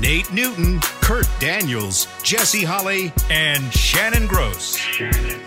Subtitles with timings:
[0.00, 4.76] Nate Newton, Kurt Daniels, Jesse Holley, and Shannon Gross.
[4.76, 5.40] Shannon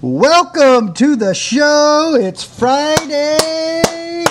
[0.00, 2.16] Welcome to the show.
[2.20, 4.24] It's Friday.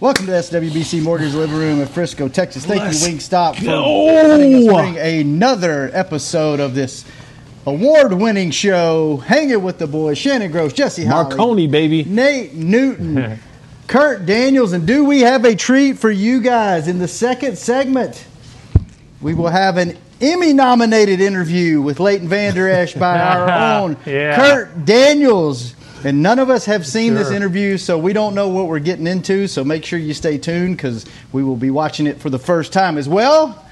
[0.00, 2.66] Welcome to SWBC Mortgage Living Room in Frisco, Texas.
[2.66, 7.04] Thank you, Wingstop, for letting us bring another episode of this
[7.66, 9.18] award-winning show.
[9.18, 12.02] Hanging with the boys, Shannon Gross, Jesse Holley, Marconi, baby.
[12.02, 13.38] Nate Newton,
[13.86, 18.24] Kurt Daniels, and do we have a treat for you guys in the second segment?
[19.20, 24.36] We will have an Emmy-nominated interview with Leighton Vander Esch by our own Yeah.
[24.36, 25.74] Kurt Daniels.
[26.04, 29.06] And none of us have seen this interview, so we don't know what we're getting
[29.06, 29.46] into.
[29.46, 32.72] So make sure you stay tuned because we will be watching it for the first
[32.72, 33.64] time as well.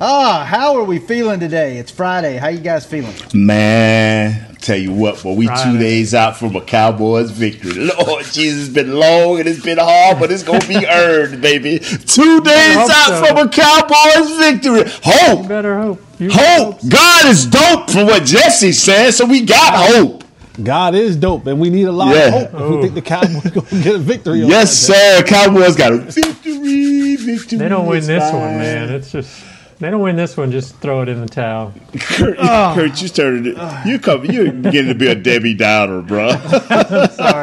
[0.00, 1.76] Ah, how are we feeling today?
[1.78, 2.36] It's Friday.
[2.36, 3.14] How you guys feeling?
[3.32, 7.90] Man, tell you what, boy, we two days out from a Cowboys victory.
[8.06, 11.78] Lord Jesus, it's been long and it's been hard, but it's gonna be earned, baby.
[11.78, 13.24] Two days out so.
[13.26, 14.84] from a Cowboys victory.
[15.02, 16.00] Hope, Better hope.
[16.18, 16.78] You hope.
[16.88, 20.22] God is dope from what Jesse said, so we got hope.
[20.62, 22.26] God is dope, and we need a lot Yeah.
[22.26, 24.40] of hope if we think the Cowboys going to get a victory.
[24.40, 25.22] Yes, sir.
[25.26, 27.58] Cowboys got a victory, victory.
[27.58, 28.40] They don't win this fine.
[28.40, 28.90] one, man.
[28.90, 29.42] It's just
[29.82, 30.50] they don't win this one.
[30.50, 31.72] Just throw it in the towel.
[32.00, 32.72] Kurt, ah.
[32.74, 33.46] Kurt you started.
[33.48, 33.86] it.
[33.86, 34.24] You come.
[34.24, 36.32] You're getting to be a Debbie Downer, bro.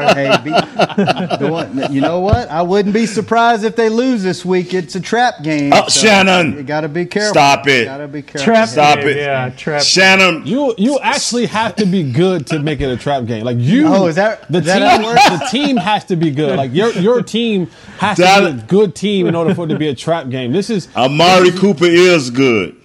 [0.09, 2.49] Hey, be, the one- you know what?
[2.49, 4.73] I wouldn't be surprised if they lose this week.
[4.73, 5.71] It's a trap game.
[5.73, 6.53] Oh, Shannon.
[6.55, 7.33] You got to be careful.
[7.33, 7.85] Stop it.
[7.85, 8.41] Got to be careful.
[8.45, 9.17] Trap Stop game, it.
[9.17, 9.81] Yeah, trap.
[9.83, 13.43] Shannon, You you actually have to be good to make it a trap game.
[13.43, 14.81] Like you, Oh, is that- the is team?
[14.81, 15.29] how it works?
[15.29, 16.57] The team has to be good.
[16.57, 17.67] Like your your team
[17.99, 20.29] has to That- be a good team in order for it to be a trap
[20.29, 20.51] game.
[20.51, 22.75] This is Amari Cooper is good.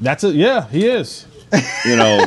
[0.00, 0.34] that's it.
[0.34, 1.26] Yeah, he is.
[1.84, 2.24] You know,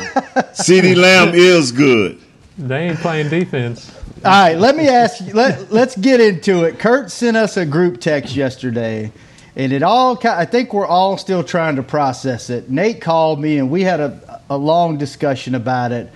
[0.54, 2.20] CeeDee Lamb is good.
[2.58, 3.92] They ain't playing defense.
[4.24, 5.32] All right, let me ask you.
[5.32, 6.78] Let, let's get into it.
[6.78, 9.12] Kurt sent us a group text yesterday,
[9.56, 10.18] and it all.
[10.24, 12.70] I think we're all still trying to process it.
[12.70, 16.10] Nate called me, and we had a, a long discussion about it.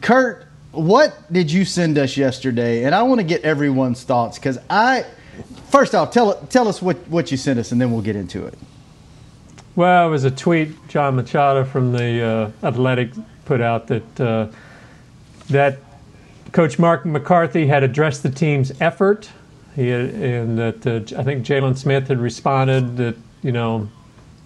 [0.00, 2.84] Kurt, what did you send us yesterday?
[2.84, 5.04] And I want to get everyone's thoughts because I.
[5.68, 8.46] First off, tell tell us what, what you sent us, and then we'll get into
[8.46, 8.56] it.
[9.76, 12.22] Well, it was a tweet Jon Machota from the
[12.62, 13.10] uh, Athletic
[13.44, 14.46] put out that uh,
[15.48, 15.78] that
[16.52, 19.30] Coach Mark McCarthy had addressed the team's effort.
[19.74, 23.88] He had, and that uh, I think Jaylon Smith had responded that you know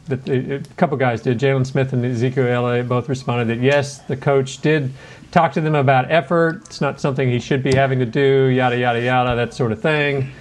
[0.06, 1.38] that a couple guys did.
[1.38, 4.90] Jaylon Smith and Ezekiel Elliott both responded that yes, the coach did
[5.30, 6.62] talk to them about effort.
[6.64, 8.46] It's not something he should be having to do.
[8.46, 10.32] Yada yada yada, that sort of thing.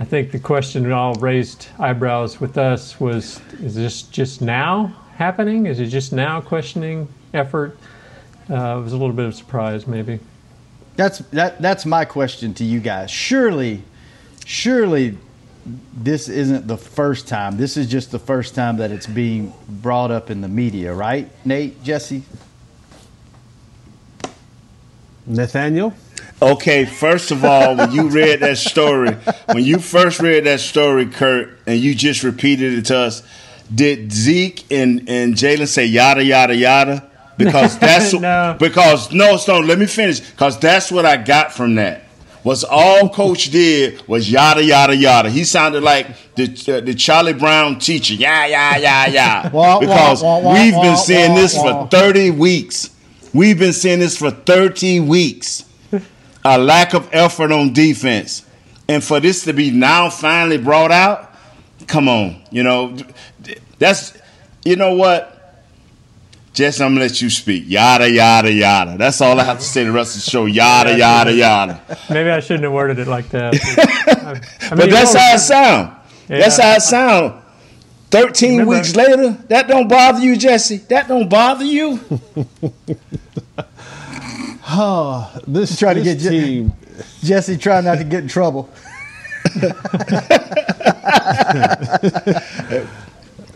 [0.00, 4.86] I think the question that all raised eyebrows with us was: Is this just now
[5.14, 5.66] happening?
[5.66, 7.76] Is it just now questioning effort?
[8.48, 10.18] Uh, it was a little bit of surprise, maybe.
[10.96, 11.60] That's that.
[11.60, 13.10] That's my question to you guys.
[13.10, 13.82] Surely,
[14.46, 15.18] surely,
[15.92, 17.58] this isn't the first time.
[17.58, 21.28] This is just the first time that it's being brought up in the media, right?
[21.44, 22.22] Nate, Jesse.
[25.26, 25.92] Nathaniel.
[26.42, 29.12] Okay, first of all, when you read that story,
[29.52, 33.22] when you first read that story, Kurt, and you just repeated it to us,
[33.74, 37.10] did Zeke and, and Jalen say yada yada yada?
[37.36, 38.56] Because that's No.
[38.58, 39.58] because no, no.
[39.60, 40.20] Let me finish.
[40.20, 42.04] Because that's what I got from that.
[42.42, 45.28] Was all Coach did was yada yada yada.
[45.28, 48.14] He sounded like the uh, the Charlie Brown teacher.
[48.14, 49.42] Yeah yeah yeah yeah.
[49.78, 52.88] Because we've been seeing this for thirty weeks.
[53.34, 55.64] We've been seeing this for thirty weeks
[56.44, 58.44] a lack of effort on defense.
[58.88, 61.32] And for this to be now finally brought out,
[61.86, 62.96] come on, you know,
[63.78, 64.16] that's,
[64.64, 65.36] you know what?
[66.52, 67.64] Jesse, I'm gonna let you speak.
[67.68, 68.98] Yada, yada, yada.
[68.98, 70.46] That's all I have to say the rest of the show.
[70.46, 71.80] Yada, yada, yada.
[72.10, 73.52] Maybe I shouldn't have worded it like that.
[73.52, 75.96] But, I- I But that's how it sound.
[76.26, 77.42] That's how it sound.
[78.10, 80.78] 13 Remember- weeks later, that don't bother you, Jesse?
[80.78, 82.00] That don't bother you?
[84.72, 86.72] Oh, this Try to this get Je- team.
[87.22, 88.68] Jesse, try not to get in trouble.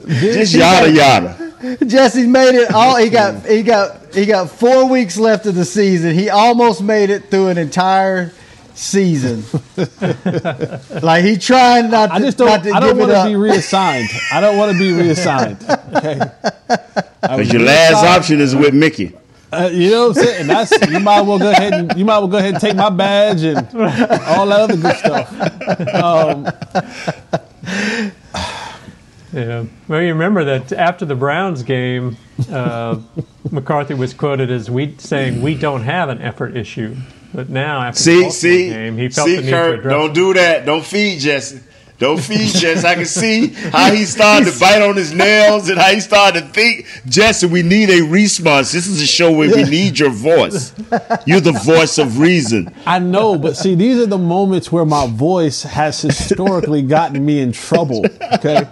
[0.06, 1.76] Just yada, yada.
[1.86, 2.96] Jesse made it all.
[2.96, 6.14] He got he got he got four weeks left of the season.
[6.14, 8.32] He almost made it through an entire
[8.74, 9.44] season.
[11.02, 12.12] like he trying not to.
[12.14, 12.62] I just don't.
[12.62, 13.26] to I don't give it want to up.
[13.28, 14.10] be reassigned.
[14.32, 15.58] I don't want to be reassigned.
[15.94, 16.20] Okay.
[17.22, 19.12] Because your last option is with Mickey.
[19.54, 20.40] Uh, you know what I'm saying?
[20.42, 22.76] And that's you might well go ahead and you might well go ahead and take
[22.76, 25.94] my badge and all that other good stuff.
[25.94, 26.46] Um,
[29.32, 29.64] Yeah.
[29.88, 32.16] Well, you remember that after the Browns game,
[32.52, 33.00] uh,
[33.50, 36.94] McCarthy was quoted as we saying we don't have an effort issue,
[37.32, 39.92] but now after the See, Baltimore see, game, he felt the see, need to address.
[39.92, 40.64] don't do that.
[40.64, 41.58] Don't feed Jesse.
[41.98, 42.86] Don't feed Jesse.
[42.86, 46.40] I can see how he started to bite on his nails and how he started
[46.40, 46.86] to think.
[47.06, 48.72] Jesse, we need a response.
[48.72, 50.72] This is a show where we need your voice.
[51.24, 52.74] You're the voice of reason.
[52.84, 57.40] I know, but see, these are the moments where my voice has historically gotten me
[57.40, 58.04] in trouble.
[58.34, 58.64] Okay,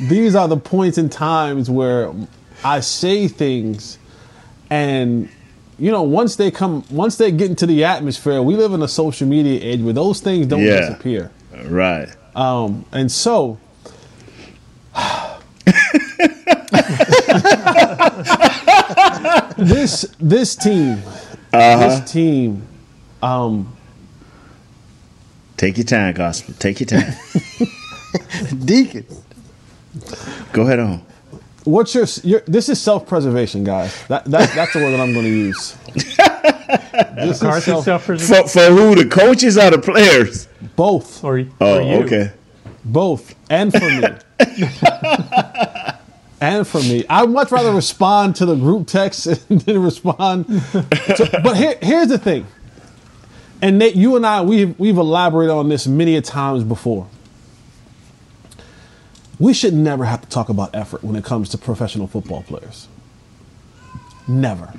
[0.00, 2.12] these are the points and times where
[2.62, 3.98] I say things,
[4.70, 5.28] and
[5.78, 8.88] you know, once they come, once they get into the atmosphere, we live in a
[8.88, 10.80] social media age where those things don't Yeah.
[10.80, 11.30] disappear.
[11.64, 12.08] Right.
[12.34, 13.58] Um, and so,
[19.58, 21.02] this this team,
[21.52, 22.66] this team,
[23.22, 23.76] um,
[25.62, 26.54] Take your time, Gospel.
[26.58, 27.14] Take your time.
[28.64, 29.06] Deacon.
[30.52, 31.06] Go ahead on.
[31.62, 33.94] what's your, your this is self preservation, guys.
[34.08, 35.76] That, that that's the word that I'm going to use.
[35.94, 38.96] this is self, suffers For, for who?
[38.96, 40.48] The coaches or the players?
[40.76, 41.96] Both, or, Oh, or you.
[42.04, 42.32] okay.
[42.84, 44.08] both, and for me.
[46.40, 50.46] And for me, I'd much rather respond to the group text than respond.
[50.46, 52.48] To, but here, here's the thing,
[53.62, 57.06] and Nate, you and I, we've we've elaborated on this many a times before.
[59.38, 62.88] We should never have to talk about effort when it comes to professional football players.
[64.26, 64.72] Never.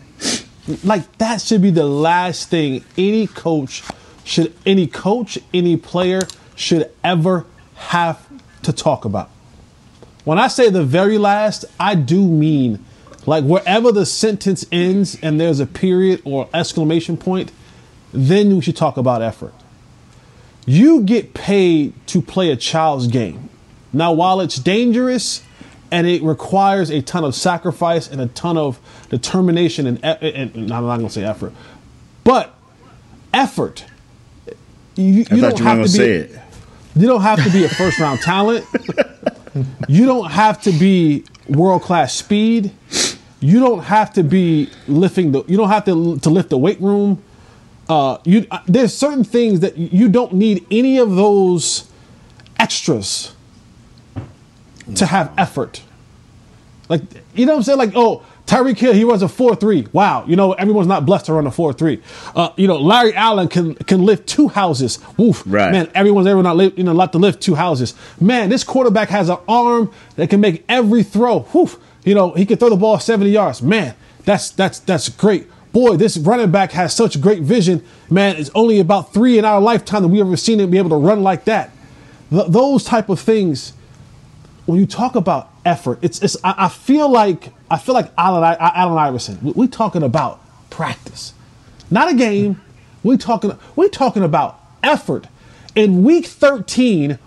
[0.84, 3.84] Like that should be the last thing any coach
[4.24, 6.22] should any coach, any player
[6.56, 8.28] should ever have
[8.64, 9.30] to talk about.
[10.24, 12.84] When I say the very last, I do mean
[13.26, 17.52] like wherever the sentence ends and there's a period or exclamation point,
[18.12, 19.54] then we should talk about effort.
[20.66, 23.50] You get paid to play a child's game.
[23.92, 25.44] Now, while it's dangerous
[25.92, 28.80] and it requires a ton of sacrifice and a ton of
[29.10, 31.54] determination and, and, and I'm not going to say effort,
[32.24, 32.56] but
[33.34, 33.86] effort.
[34.96, 36.40] You, you thought you have to be- it.
[36.96, 38.66] you don't have to be a first round talent.
[39.88, 42.72] You don't have to be world class speed.
[43.40, 45.44] You don't have to be lifting the.
[45.48, 47.22] You don't have to to lift the weight room.
[47.88, 51.88] Uh, you uh, there's certain things that you don't need any of those
[52.58, 53.36] extras
[54.96, 55.84] to have effort.
[56.90, 57.02] Like
[57.36, 57.78] you know what I'm saying?
[57.78, 58.24] Like oh.
[58.46, 59.94] Tyreek Hill, he runs a 4-3.
[59.94, 62.02] Wow, you know, everyone's not blessed to run a 4-3.
[62.36, 65.00] Uh, you know, Larry Allen can can lift two houses.
[65.18, 65.44] Woof.
[65.46, 65.72] Right.
[65.72, 67.94] Man, everyone's ever not you know allowed to lift two houses.
[68.20, 71.40] Man, this quarterback has an arm that can make every throw.
[71.40, 71.70] Whew.
[72.04, 73.62] You know, he can throw the ball 70 yards.
[73.62, 73.96] Man,
[74.26, 75.48] that's that's that's great.
[75.72, 77.84] Boy, this running back has such great vision.
[78.10, 80.92] Man, it's only about three in our lifetime that we ever seen him be able
[80.92, 81.72] to run like that.
[82.30, 83.74] Th- those type of things.
[84.66, 86.38] When you talk about effort, it's it's.
[86.44, 89.40] I, I feel like I feel like Allen I- Allen Iverson.
[89.42, 90.40] We, we talking about
[90.70, 91.34] practice,
[91.92, 92.62] not a game.
[93.04, 95.28] We talking we talking about effort.
[95.76, 97.18] In week 13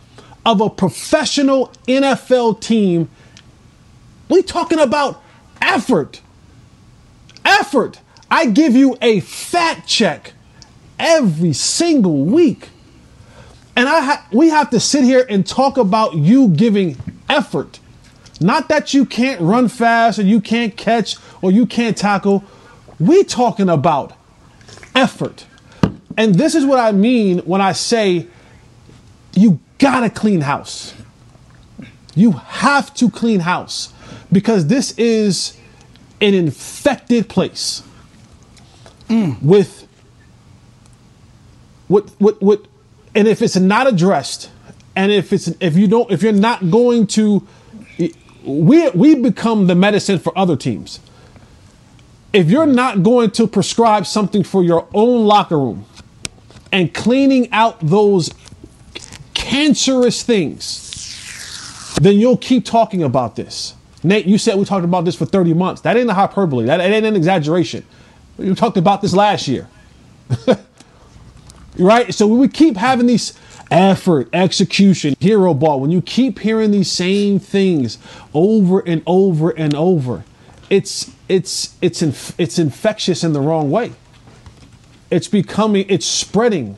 [0.45, 3.09] of a professional NFL team,
[4.29, 5.21] we talking about
[5.61, 6.21] effort.
[7.45, 8.01] Effort.
[8.31, 10.33] I give you a fat check
[10.99, 12.69] every single week.
[13.75, 16.97] And I ha- we have to sit here and talk about you giving
[17.29, 17.79] effort.
[18.41, 22.45] Not that you can't run fast or you can't catch or you can't tackle.
[22.99, 24.13] We talking about
[24.95, 25.47] effort.
[26.17, 28.27] And this is what I mean when I say
[29.35, 30.95] you gotta clean house.
[32.15, 33.93] You have to clean house
[34.33, 35.57] because this is
[36.21, 37.83] an infected place
[39.09, 39.41] mm.
[39.43, 39.87] with
[41.89, 42.65] what what what
[43.15, 44.51] and if it's not addressed
[44.95, 47.47] and if it's if you don't if you're not going to
[48.47, 51.01] we we become the medicine for other teams.
[52.33, 55.87] If you're not going to prescribe something for your own locker room
[56.71, 58.33] and cleaning out those
[59.35, 60.87] cancerous things
[62.01, 63.75] then you'll keep talking about this.
[64.03, 65.81] Nate you said we talked about this for 30 months.
[65.83, 66.67] That ain't a hyperbole.
[66.67, 67.85] That, that ain't an exaggeration.
[68.37, 69.69] We talked about this last year.
[71.79, 72.15] Right?
[72.15, 73.39] So we keep having these
[73.71, 75.81] effort, execution, hero ball.
[75.81, 77.99] When you keep hearing these same things
[78.35, 80.25] over and over and over,
[80.71, 83.93] it's it's it's inf- it's infectious in the wrong way.
[85.11, 86.77] It's becoming it's spreading.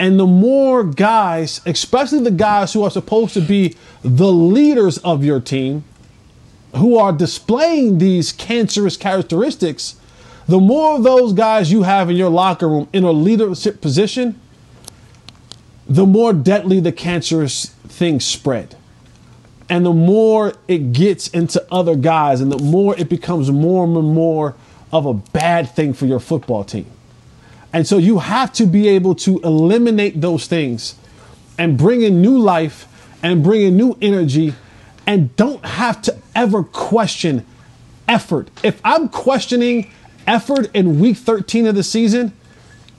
[0.00, 5.24] And the more guys, especially the guys who are supposed to be the leaders of
[5.24, 5.82] your team,
[6.76, 9.96] who are displaying these cancerous characteristics,
[10.46, 14.40] the more of those guys you have in your locker room in a leadership position,
[15.88, 18.76] the more deadly the cancerous things spread.
[19.70, 23.94] And the more it gets into other guys, and the more it becomes more and
[23.94, 24.54] more
[24.92, 26.86] of a bad thing for your football team.
[27.72, 30.94] And so you have to be able to eliminate those things
[31.58, 32.86] and bring in new life
[33.22, 34.54] and bring in new energy
[35.06, 37.44] and don't have to ever question
[38.06, 38.50] effort.
[38.62, 39.90] If I'm questioning
[40.26, 42.32] effort in week 13 of the season,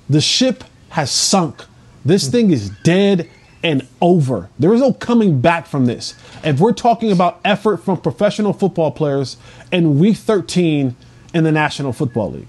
[0.08, 1.64] the ship has sunk.
[2.10, 2.32] This hmm.
[2.32, 3.30] thing is dead
[3.62, 4.50] and over.
[4.58, 6.16] There is no coming back from this.
[6.44, 9.38] If we're talking about effort from professional football players
[9.72, 10.96] in week 13
[11.34, 12.48] in the National Football League.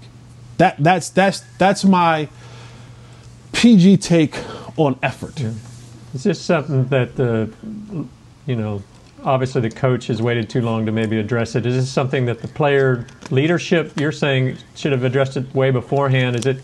[0.57, 2.27] That that's that's that's my
[3.51, 4.35] PG take
[4.77, 5.39] on effort.
[5.39, 5.53] Yeah.
[6.13, 7.51] It's just something that the,
[8.45, 8.83] you know,
[9.23, 11.65] obviously the coach has waited too long to maybe address it.
[11.65, 16.35] Is this something that the player leadership you're saying should have addressed it way beforehand?
[16.35, 16.57] Is it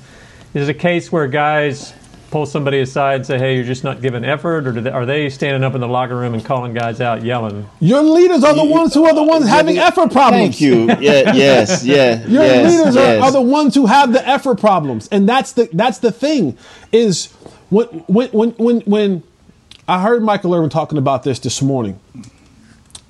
[0.54, 1.94] is it a case where guys
[2.30, 5.30] pull somebody aside and say, "Hey, you're just not giving effort," or they, are they
[5.30, 7.70] standing up in the locker room and calling guys out, yelling?
[7.80, 10.58] Your leaders are the ones who are the uh, ones having effort problems.
[10.58, 10.88] Thank you.
[11.00, 11.34] Yeah.
[11.38, 11.84] Yes.
[11.86, 12.26] Yeah.
[12.26, 13.22] Your yes, leaders yes.
[13.22, 16.58] are, are the ones who have the effort problems, and that's the that's the thing
[16.92, 17.32] is
[17.70, 19.24] when when when when when
[19.88, 22.00] I heard Michael Irvin talking about this this morning,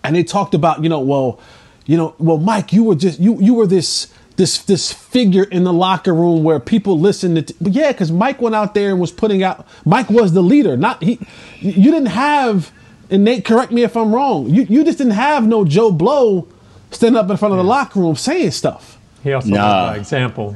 [0.03, 1.39] and they talked about you know well,
[1.85, 5.63] you know well Mike you were just you you were this this this figure in
[5.65, 8.99] the locker room where people listened to but yeah because Mike went out there and
[8.99, 11.19] was putting out Mike was the leader not he
[11.59, 12.71] you didn't have
[13.09, 16.47] and Nate correct me if I'm wrong you you just didn't have no Joe Blow
[16.91, 18.97] standing up in front of the locker room saying stuff.
[19.23, 19.55] He also Nah.
[19.87, 20.55] led by example.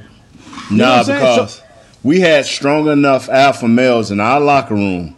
[0.69, 1.63] know Nah, because So-
[2.03, 5.15] we had strong enough alpha males in our locker room.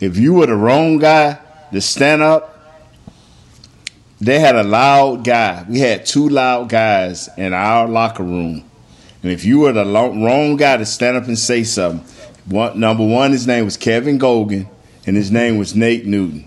[0.00, 1.38] If you were the wrong guy
[1.72, 2.53] to stand up,
[4.24, 5.64] they had a loud guy.
[5.68, 8.64] We had two loud guys in our locker room.
[9.22, 12.06] And if you were the wrong guy to stand up and say something,
[12.46, 14.68] one, number one, his name was Kevin Gogan,
[15.06, 16.46] and his name was Nate Newton.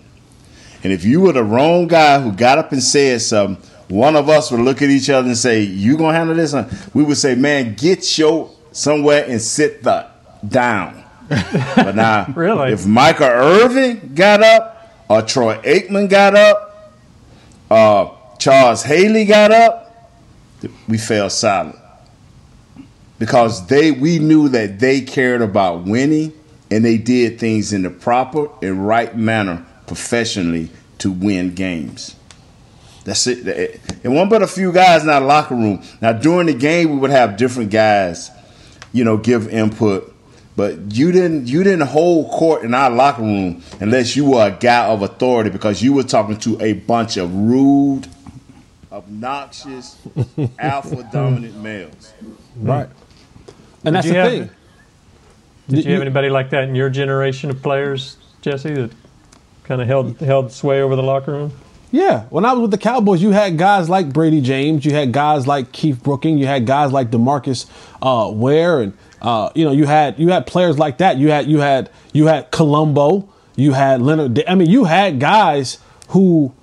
[0.84, 4.30] And if you were the wrong guy who got up and said something, one of
[4.30, 6.54] us would look at each other and say, "You gonna handle this?"
[6.94, 10.06] We would say, "Man, get your somewhere and sit the
[10.48, 12.74] down." but now, Really?
[12.74, 16.67] if Michael Irvin got up, or Troy Aikman got up,
[17.70, 19.84] uh, Charles Haley got up,
[20.88, 21.78] we fell silent
[23.20, 26.34] because they we knew that they cared about winning
[26.70, 30.70] and they did things in the proper and right manner professionally
[31.00, 32.16] to win games.
[33.06, 33.80] That's it.
[34.04, 35.82] And one but a few guys in our locker room.
[36.02, 38.30] Now during the game we would have different guys,
[38.92, 40.14] you know, give input.
[40.58, 44.52] But you didn't you didn't hold court in our locker room unless you were a
[44.52, 48.08] guy of authority because you were talking to a bunch of rude,
[48.92, 49.98] obnoxious,
[50.60, 52.12] alpha dominant males.
[52.56, 52.90] Right.
[53.86, 54.50] And that's the have- thing.
[55.70, 58.92] Did you have anybody like that in your generation of players, Jesse, that
[59.64, 61.52] kind of held held sway over the locker room?
[61.92, 65.12] Yeah, when I was with the Cowboys, you had guys like Bradie James, you had
[65.12, 67.66] guys like Keith Brooking, you had guys like Demarcus
[68.02, 71.18] uh, Ware, and uh, you know you had you had players like that.
[71.18, 74.44] You had you had you had Colombo, you had Leonard.
[74.48, 76.54] I mean, you had guys who,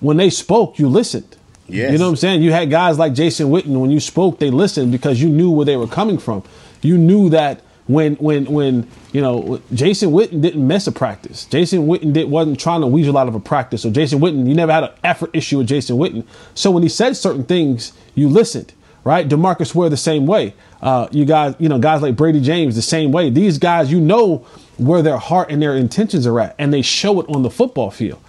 [0.00, 1.36] when they spoke, you listened.
[1.68, 1.90] Yes.
[1.90, 2.42] You know what I'm saying?
[2.42, 3.80] You had guys like Jason Witten.
[3.80, 6.44] When you spoke, they listened because you knew where they were coming from.
[6.80, 11.46] You knew that when when when you know Jason Witten didn't miss a practice.
[11.46, 13.82] Jason Witten did, wasn't trying to weasel out of a practice.
[13.82, 16.24] So Jason Witten, you never had an effort issue with Jason Witten.
[16.54, 18.72] So when he said certain things, you listened.
[19.06, 19.28] Right?
[19.28, 20.52] Demarcus Ware the same way.
[20.82, 23.30] Uh, you guys, you know, guys like Bradie James the same way.
[23.30, 24.38] These guys, you know
[24.78, 27.92] where their heart and their intentions are at, and they show it on the football
[27.92, 28.20] field.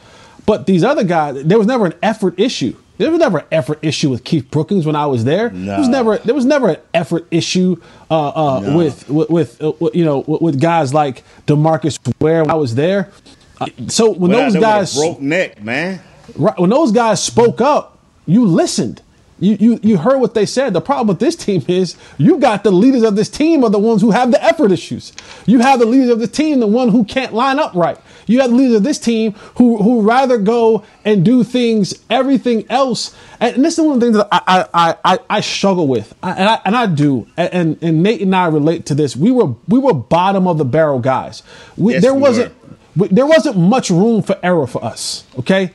[0.45, 2.77] But these other guys, there was never an effort issue.
[2.99, 5.49] There was never an effort issue with Keith Brookings when I was there.
[5.49, 7.81] There was never there was never an effort issue
[8.11, 8.77] uh, uh, No.
[8.77, 12.55] with with, with uh, with, you know with, with guys like Demarcus Ware when I
[12.55, 13.11] was there.
[13.59, 16.01] Uh, so when out those there with a guys broke neck, man.
[16.35, 19.01] right, when those guys spoke up, you listened.
[19.39, 20.73] You, you you heard what they said.
[20.73, 23.77] The problem with this team is you got the leaders of this team are the
[23.79, 25.13] ones who have the effort issues.
[25.45, 27.97] You have the leaders of the team, the one who can't line up right.
[28.25, 32.65] You have the leaders of this team who who rather go and do things, everything
[32.69, 33.15] else.
[33.39, 36.31] And this is one of the things that I I, I, I struggle with, I,
[36.31, 37.27] and I and I do.
[37.37, 39.15] And and Nate and I relate to this.
[39.15, 41.43] We were we were bottom of the barrel guys.
[41.77, 42.53] We, Yes, there we wasn't
[42.95, 45.23] we- there wasn't much room for error for us.
[45.37, 45.71] Okay,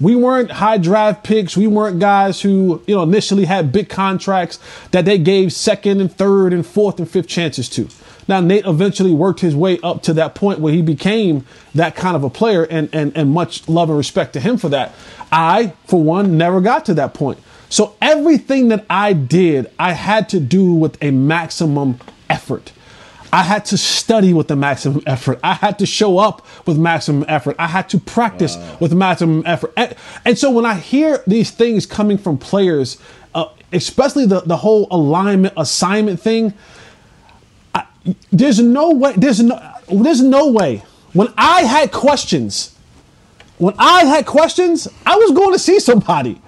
[0.00, 1.56] we weren't high draft picks.
[1.56, 4.58] We weren't guys who you know initially had big contracts
[4.90, 7.88] that they gave second and third and fourth and fifth chances to.
[8.28, 12.16] Now Nate eventually worked his way up to that point where he became that kind
[12.16, 14.94] of a player, and and and much love and respect to him for that.
[15.30, 17.38] I, for one, never got to that point.
[17.68, 21.98] So everything that I did, I had to do with a maximum
[22.28, 22.72] effort.
[23.32, 25.40] I had to study with the maximum effort.
[25.42, 27.56] I had to show up with maximum effort.
[27.58, 28.76] I had to practice wow.
[28.78, 29.72] with maximum effort.
[29.74, 29.94] And,
[30.26, 32.98] and, so when I hear these things coming from players,
[33.34, 36.52] uh, especially the, the whole alignment assignment thing,
[37.74, 37.86] I,
[38.30, 39.58] there's no way, there's no,
[39.90, 40.84] there's no way.
[41.14, 42.76] When I had questions,
[43.56, 46.38] when I had questions, I was going to see somebody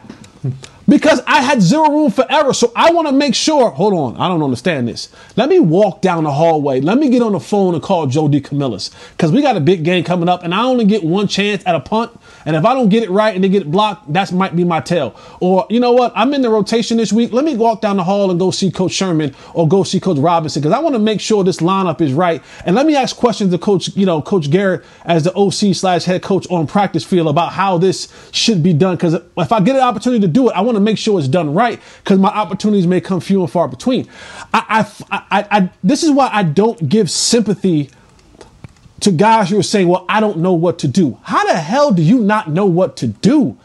[0.89, 2.53] because I had zero room for error.
[2.53, 3.71] So I want to make sure.
[3.71, 5.09] Hold on, I don't understand this.
[5.37, 6.81] Let me walk down the hallway.
[6.81, 9.85] Let me get on the phone and call Joe DeCamillis because we got a big
[9.85, 12.13] game coming up, and I only get one chance at a punt.
[12.47, 14.81] And if I don't get it right and they get blocked, that might be my
[14.81, 15.19] tail.
[15.41, 16.13] Or you know what?
[16.15, 17.33] I'm in the rotation this week.
[17.33, 20.19] Let me walk down the hall and go see Coach Sherman or go see Coach
[20.19, 22.43] Robinson because I want to make sure this lineup is right.
[22.65, 26.05] And let me ask questions to Coach, you know, Coach Garrett as the OC slash
[26.05, 28.97] head coach on practice field about how this should be done.
[28.97, 31.29] Because if I get an opportunity to do it, I want to make sure it's
[31.29, 34.09] done right because my opportunities may come few and far between.
[34.53, 37.91] I, I, I, I, this is why I don't give sympathy
[39.05, 41.19] to guys who are saying, well, I don't know what to do.
[41.23, 43.57] How the hell do you not know what to do?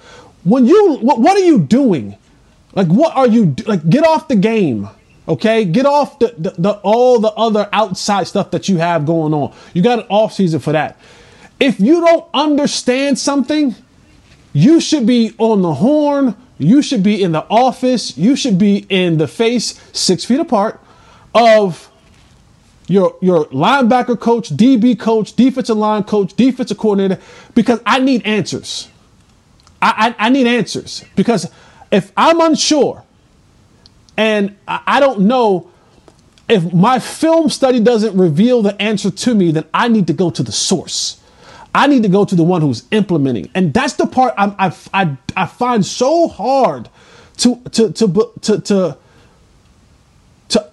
[0.43, 2.17] When you, what, what are you doing?
[2.73, 4.89] Like, what are you, like, get off the game.
[5.27, 9.33] Okay, get off the, the, the, all the other outside stuff that you have going
[9.33, 9.53] on.
[9.73, 10.97] You got an off season for that.
[11.59, 13.75] If you don't understand something,
[14.53, 18.85] you should be on the horn you should be in the office, you should be
[18.89, 20.79] in the face, six feet apart,
[21.33, 21.89] of
[22.89, 27.21] your your linebacker coach, DB coach, defensive line coach, defensive coordinator,
[27.53, 28.89] because I need answers.
[29.81, 31.49] I, I, I need answers because
[31.91, 33.03] if I'm unsure
[34.17, 35.69] and I, I don't know
[36.49, 40.31] if my film study doesn't reveal the answer to me, then I need to go
[40.31, 41.21] to the source.
[41.73, 43.49] I need to go to the one who's implementing.
[43.53, 46.89] And that's the part I, I, I, I find so hard
[47.37, 48.97] to, to, to, to, to, to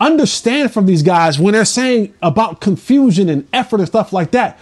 [0.00, 4.58] understand from these guys when they're saying about confusion and effort and stuff like that.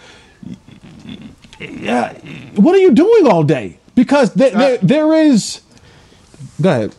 [1.59, 2.13] Yeah,
[2.55, 3.79] what are you doing all day?
[3.95, 5.61] Because there, uh, there, there is.
[6.61, 6.95] Go ahead,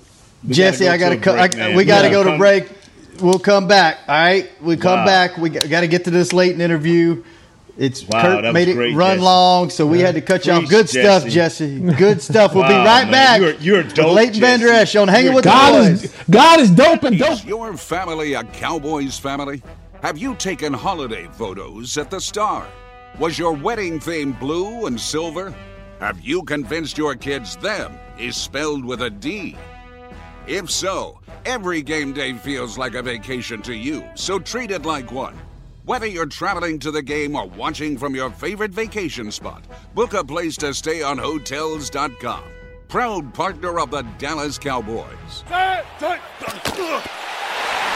[0.48, 0.85] Jesse.
[0.85, 1.18] Go I gotta.
[1.18, 2.68] Co- break, I, we gotta go to break.
[3.20, 3.98] We'll come back.
[4.09, 5.07] All right, we come wow.
[5.07, 5.37] back.
[5.37, 7.22] We got to get to this late interview.
[7.78, 9.22] It's wow, Kurt made it great, run Jesse.
[9.22, 10.68] long, so we had to cut you off.
[10.68, 11.02] Good Jesse.
[11.02, 11.80] stuff, Jesse.
[11.80, 12.54] Good stuff.
[12.54, 13.12] We'll wow, be right man.
[13.12, 13.40] back.
[13.40, 16.04] You're, you're dope, Leighton Vander Esch on Hanging with God the Boys.
[16.04, 17.32] Is, God is dope and dope.
[17.32, 19.62] Is your family a Cowboys family?
[20.00, 22.66] Have you taken holiday photos at the Star?
[23.18, 25.54] Was your wedding theme blue and silver?
[26.00, 29.56] Have you convinced your kids them is spelled with a D?
[30.46, 35.12] If so, every game day feels like a vacation to you, so treat it like
[35.12, 35.36] one.
[35.87, 40.25] Whether you're traveling to the game or watching from your favorite vacation spot, book a
[40.25, 42.42] place to stay on Hotels.com.
[42.88, 45.44] Proud partner of the Dallas Cowboys.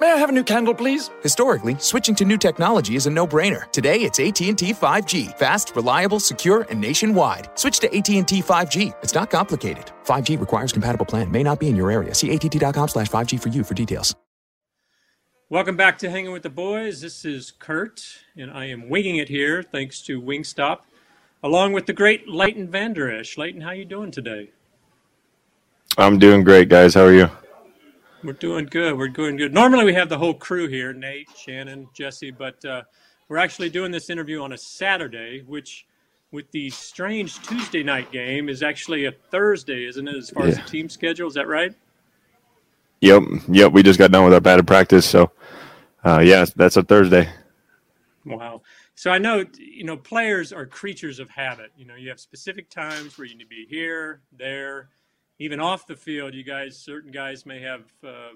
[0.00, 1.10] May I have a new candle, please?
[1.22, 3.70] Historically, switching to new technology is a no-brainer.
[3.70, 5.38] Today, it's AT&T 5G.
[5.38, 7.48] Fast, reliable, secure, and nationwide.
[7.54, 8.92] Switch to AT&T 5G.
[9.02, 9.92] It's not complicated.
[10.04, 11.30] 5G requires compatible plan.
[11.30, 12.12] May not be in your area.
[12.12, 14.16] See att.com slash 5G for you for details.
[15.48, 17.00] Welcome back to Hanging with the Boys.
[17.00, 18.02] This is Kurt,
[18.36, 20.78] and I am winging it here thanks to Wingstop,
[21.44, 23.38] along with the great Leighton Vander Esch.
[23.38, 24.50] Leighton, how you doing today?
[25.96, 26.94] I'm doing great, guys.
[26.94, 27.30] How are you?
[28.24, 28.96] We're doing good.
[28.96, 29.52] We're doing good.
[29.52, 32.82] Normally we have the whole crew here: Nate, Shannon, Jesse, but uh,
[33.28, 35.86] we're actually doing this interview on a Saturday, which
[36.30, 40.16] with the strange Tuesday night game is actually a Thursday, isn't it?
[40.16, 41.74] As far as the team schedule, is that right?
[43.02, 43.72] Yep, yep.
[43.72, 45.30] We just got done with our batted practice, so
[46.02, 47.28] uh, yeah, that's a Thursday.
[48.24, 48.62] Wow.
[48.94, 51.72] So I know you know players are creatures of habit.
[51.76, 54.88] You know, you have specific times where you need to be here, there,
[55.38, 56.34] even off the field.
[56.34, 58.30] You guys, certain guys may have uh,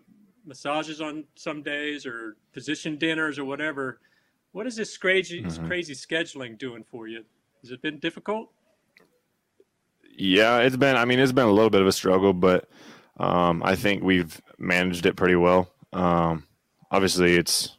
[0.45, 4.01] massages on some days or position dinners or whatever.
[4.53, 5.67] What is this crazy, mm-hmm.
[5.67, 7.25] crazy scheduling doing for you?
[7.63, 8.51] Has it been difficult?
[10.17, 10.97] Yeah, it's been.
[10.97, 12.69] I mean, it's been a little bit of a struggle, but
[13.19, 15.69] um, I think we've managed it pretty well.
[15.93, 16.45] Um,
[16.91, 17.77] obviously, it's.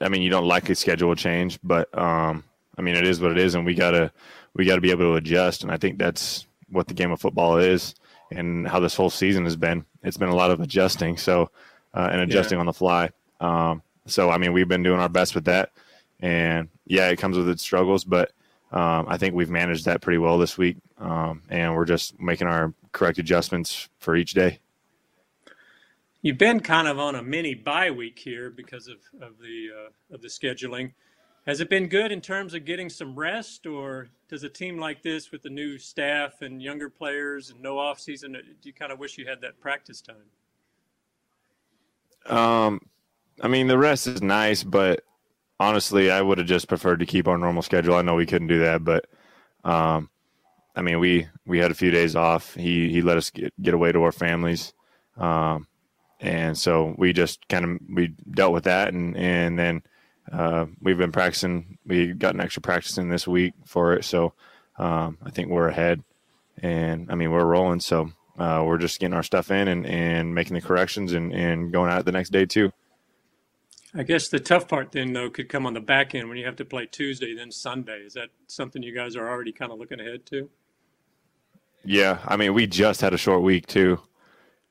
[0.00, 2.44] I mean, you don't like a schedule change, but um,
[2.76, 4.12] I mean, it is what it is, and we gotta
[4.54, 5.62] we gotta be able to adjust.
[5.62, 7.94] And I think that's what the game of football is,
[8.30, 9.84] and how this whole season has been.
[10.02, 11.50] It's been a lot of adjusting, so
[11.94, 12.60] uh, and adjusting yeah.
[12.60, 13.10] on the fly.
[13.40, 15.70] Um, so I mean, we've been doing our best with that,
[16.20, 18.32] and yeah, it comes with its struggles, but
[18.72, 22.46] um, I think we've managed that pretty well this week, um, and we're just making
[22.46, 24.60] our correct adjustments for each day.
[26.22, 30.14] You've been kind of on a mini bye week here because of, of the uh,
[30.14, 30.92] of the scheduling.
[31.46, 35.02] Has it been good in terms of getting some rest, or does a team like
[35.02, 38.92] this with the new staff and younger players and no off season, do you kind
[38.92, 40.16] of wish you had that practice time?
[42.26, 42.80] Um,
[43.40, 45.02] I mean, the rest is nice, but
[45.58, 47.96] honestly, I would have just preferred to keep our normal schedule.
[47.96, 49.06] I know we couldn't do that, but
[49.64, 50.10] um,
[50.76, 52.54] I mean, we we had a few days off.
[52.54, 54.74] He he let us get, get away to our families,
[55.16, 55.66] um,
[56.20, 59.82] and so we just kind of we dealt with that, and and then
[60.32, 61.78] uh, we've been practicing.
[61.86, 64.32] We got an extra practice in this week for it, so
[64.78, 66.02] um, I think we're ahead,
[66.58, 67.80] and I mean we're rolling.
[67.80, 71.72] So uh, we're just getting our stuff in and, and making the corrections and, and
[71.72, 72.72] going out the next day too.
[73.94, 76.46] I guess the tough part then, though, could come on the back end when you
[76.46, 77.98] have to play Tuesday, then Sunday.
[77.98, 80.48] Is that something you guys are already kind of looking ahead to?
[81.84, 84.00] Yeah, I mean, we just had a short week too,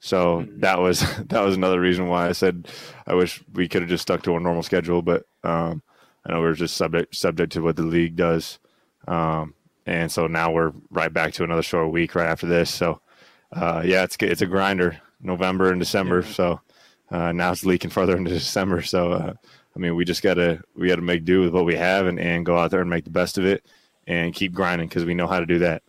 [0.01, 0.59] so mm-hmm.
[0.59, 2.67] that was that was another reason why I said
[3.07, 5.01] I wish we could have just stuck to a normal schedule.
[5.01, 5.81] But um,
[6.25, 8.59] I know we are just subject subject to what the league does,
[9.07, 9.53] um,
[9.85, 12.69] and so now we're right back to another short week right after this.
[12.69, 12.99] So
[13.53, 16.21] uh, yeah, it's it's a grinder, November and December.
[16.21, 16.33] Yeah.
[16.33, 16.61] So
[17.11, 18.81] uh, now it's leaking further into December.
[18.81, 19.33] So, uh,
[19.75, 22.45] I mean, we just gotta we gotta make do with what we have and, and
[22.45, 23.65] go out there and make the best of it
[24.07, 25.83] and keep grinding because we know how to do that.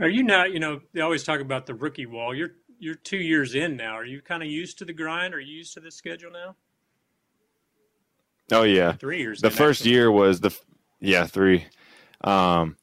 [0.00, 0.52] Are you not?
[0.52, 2.34] You know, they always talk about the rookie wall.
[2.34, 2.52] You're
[2.84, 3.94] you're two years in now.
[3.94, 5.34] Are you kind of used to the grind?
[5.34, 6.54] Are you used to the schedule now?
[8.52, 9.40] Oh yeah, three years.
[9.40, 9.92] The first actually.
[9.92, 10.56] year was the
[11.00, 11.64] yeah three.
[12.22, 12.76] Um,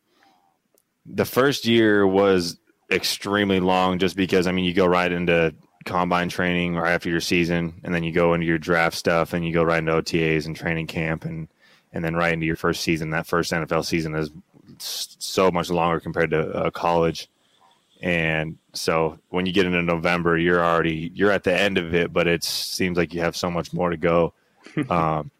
[1.06, 2.58] the first year was
[2.92, 5.54] extremely long just because I mean you go right into
[5.86, 9.46] combine training right after your season, and then you go into your draft stuff, and
[9.46, 11.48] you go right into OTAs and training camp, and
[11.94, 13.12] and then right into your first season.
[13.12, 14.32] That first NFL season is
[14.80, 17.30] so much longer compared to uh, college,
[18.02, 22.12] and so when you get into November, you're already you're at the end of it,
[22.12, 24.34] but it seems like you have so much more to go.
[24.90, 25.32] um,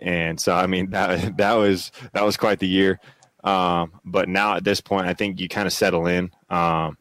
[0.00, 3.00] and so I mean that that was that was quite the year.
[3.44, 6.30] Um, but now at this point, I think you kind of settle in.
[6.50, 6.96] Um,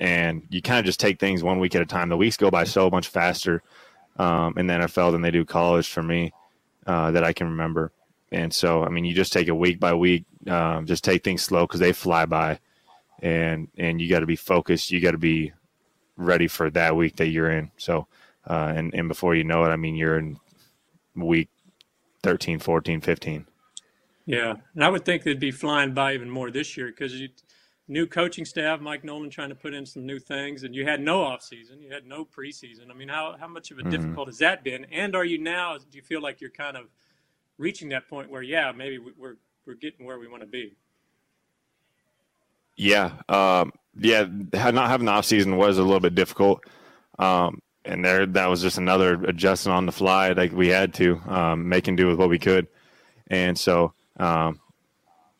[0.00, 2.08] and you kind of just take things one week at a time.
[2.08, 3.62] The weeks go by so much faster
[4.16, 6.32] um, in the NFL than they do college for me
[6.86, 7.92] uh, that I can remember.
[8.32, 11.42] And so, I mean, you just take it week by week, um, just take things
[11.42, 12.60] slow because they fly by,
[13.22, 14.90] and and you got to be focused.
[14.90, 15.52] You got to be
[16.16, 17.70] ready for that week that you're in.
[17.76, 18.06] So,
[18.48, 20.38] uh, and and before you know it, I mean, you're in
[21.14, 21.48] week
[22.22, 23.46] 13, 14, 15.
[24.26, 27.28] Yeah, and I would think they'd be flying by even more this year because you
[27.90, 31.00] new coaching staff, Mike Nolan trying to put in some new things, and you had
[31.00, 32.90] no off season, you had no preseason.
[32.90, 33.90] I mean, how how much of a mm-hmm.
[33.90, 34.86] difficult has that been?
[34.92, 35.76] And are you now?
[35.76, 36.86] Do you feel like you're kind of
[37.58, 40.76] reaching that point where, yeah, maybe we're we're getting where we want to be?
[42.80, 44.26] Yeah, um, yeah.
[44.26, 46.64] Not having the off season was a little bit difficult,
[47.18, 50.30] um, and there that was just another adjustment on the fly.
[50.30, 52.68] Like we had to um, making do with what we could,
[53.26, 54.60] and so um,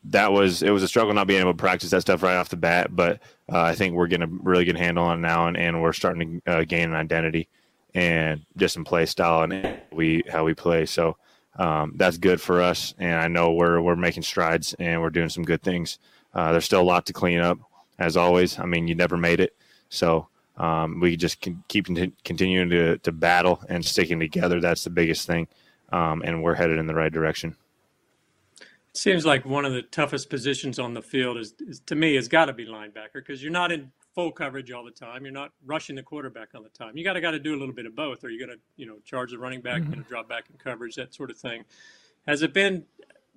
[0.05, 2.51] that was it was a struggle not being able to practice that stuff right off
[2.51, 2.95] the bat.
[2.95, 5.81] But uh, I think we're getting a really good handle on it now, and, and
[5.81, 7.49] we're starting to uh, gain an identity
[7.95, 10.85] and just in play style and we how we play.
[10.85, 11.17] So
[11.59, 15.31] um, that's good for us, and I know we're we're making strides and we're doing
[15.31, 15.99] some good things.
[16.35, 17.59] Uh, there's still a lot to clean up,
[17.99, 18.59] as always.
[18.59, 19.57] I mean, you never made it,
[19.89, 21.89] so um, we just can keep
[22.25, 24.61] continuing to to battle and sticking together.
[24.61, 25.49] That's the biggest thing,
[25.91, 27.57] um, and we're headed in the right direction.
[28.61, 32.17] It seems like one of the toughest positions on the field is, is to me
[32.17, 35.25] has got to be linebacker because you're not in full coverage all the time.
[35.25, 36.97] You're not rushing the quarterback all the time.
[36.97, 38.63] You got to got to do a little bit of both, Are you're going to
[38.77, 39.93] you know charge the running back, mm-hmm.
[39.93, 41.65] you know, drop back in coverage, that sort of thing.
[42.27, 42.85] Has it been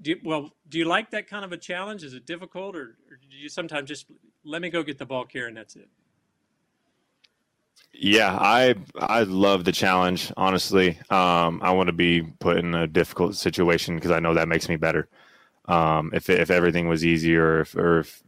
[0.02, 2.04] do you, well, do you like that kind of a challenge?
[2.04, 4.08] Is it difficult, or, or do you sometimes just
[4.44, 5.90] let me go get the ball here and that's it?
[7.94, 10.32] Yeah, I I love the challenge.
[10.36, 14.48] Honestly, um, I want to be put in a difficult situation because I know that
[14.48, 15.08] makes me better.
[15.66, 18.24] Um, if if everything was easy, or if, or if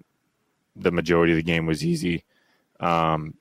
[0.76, 2.24] the majority of the game was easy,
[2.80, 3.34] um,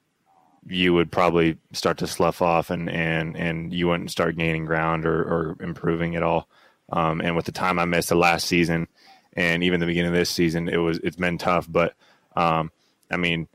[0.66, 5.04] you would probably start to slough off, and and and you wouldn't start gaining ground
[5.04, 6.48] or, or improving at all.
[6.90, 8.88] Um, and with the time I missed the last season,
[9.32, 11.66] and even the beginning of this season, it was it's been tough.
[11.70, 11.94] But
[12.36, 12.70] um,
[13.10, 13.48] I mean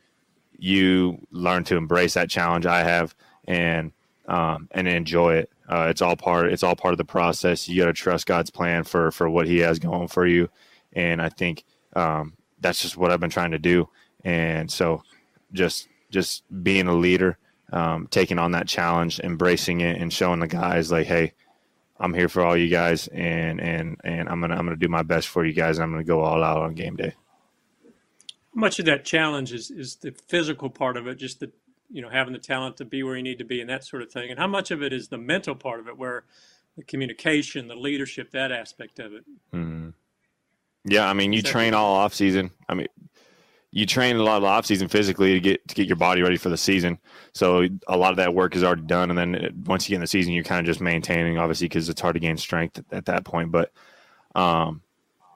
[0.59, 3.15] you learn to embrace that challenge I have
[3.45, 3.91] and
[4.27, 5.51] um, and enjoy it.
[5.67, 6.51] Uh, it's all part.
[6.51, 7.67] It's all part of the process.
[7.67, 10.49] You got to trust God's plan for for what He has going for you,
[10.93, 11.63] and I think
[11.95, 13.89] um, that's just what I've been trying to do.
[14.23, 15.03] And so,
[15.51, 17.37] just just being a leader,
[17.71, 21.33] um, taking on that challenge, embracing it, and showing the guys like, hey,
[21.99, 25.03] I'm here for all you guys, and and and I'm gonna I'm gonna do my
[25.03, 25.77] best for you guys.
[25.77, 27.13] And I'm gonna go all out on game day
[28.53, 31.51] much of that challenge is is the physical part of it, just the
[31.89, 34.01] you know having the talent to be where you need to be and that sort
[34.01, 36.25] of thing, and how much of it is the mental part of it, where
[36.77, 39.25] the communication, the leadership, that aspect of it.
[39.53, 39.89] Mm-hmm.
[40.85, 42.51] Yeah, I mean, you train all off season.
[42.67, 42.87] I mean,
[43.71, 46.37] you train a lot of off season physically to get to get your body ready
[46.37, 46.97] for the season.
[47.33, 50.01] So a lot of that work is already done, and then once you get in
[50.01, 52.85] the season, you're kind of just maintaining, obviously, because it's hard to gain strength at,
[52.91, 53.51] at that point.
[53.51, 53.71] But
[54.35, 54.81] um,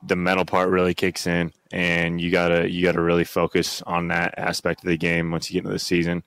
[0.06, 4.34] the mental part really kicks in and you gotta you gotta really focus on that
[4.38, 6.24] aspect of the game once you get into the season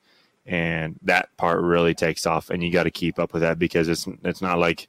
[0.47, 3.89] and that part really takes off and you got to keep up with that because
[3.89, 4.89] it's it's not like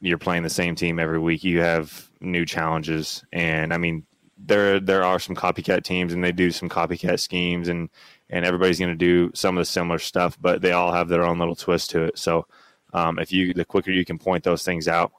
[0.00, 4.04] you're playing the same team every week you have new challenges and i mean
[4.44, 7.88] there there are some copycat teams and they do some copycat schemes and
[8.30, 11.24] and everybody's going to do some of the similar stuff but they all have their
[11.24, 12.46] own little twist to it so
[12.92, 15.12] um, if you the quicker you can point those things out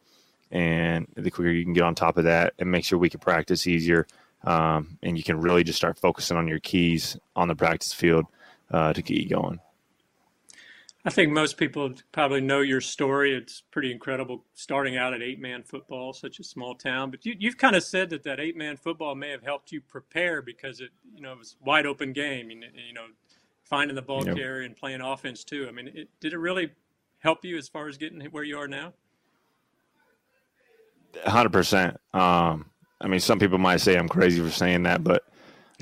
[0.54, 3.22] and the quicker you can get on top of that, it makes your week of
[3.22, 4.06] practice easier.
[4.44, 8.26] Um, and you can really just start focusing on your keys on the practice field
[8.70, 9.60] uh, to get you going.
[11.06, 13.36] I think most people probably know your story.
[13.36, 17.12] It's pretty incredible starting out at eight man football, such a small town.
[17.12, 19.82] But you, have kind of said that that eight man football may have helped you
[19.82, 22.50] prepare because it, you know, it was wide open game.
[22.50, 23.08] You know,
[23.64, 24.38] finding the ball yep.
[24.38, 25.66] carrier and playing offense too.
[25.68, 26.72] I mean, it, did it really
[27.20, 28.94] help you as far as getting where you are now?
[31.26, 31.98] hundred percent.
[32.14, 32.70] Um,
[33.02, 35.24] I mean, some people might say I'm crazy for saying that, but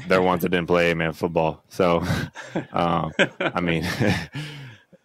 [0.07, 1.63] they're ones that didn't play eight man football.
[1.69, 2.03] So,
[2.73, 3.88] um, I mean,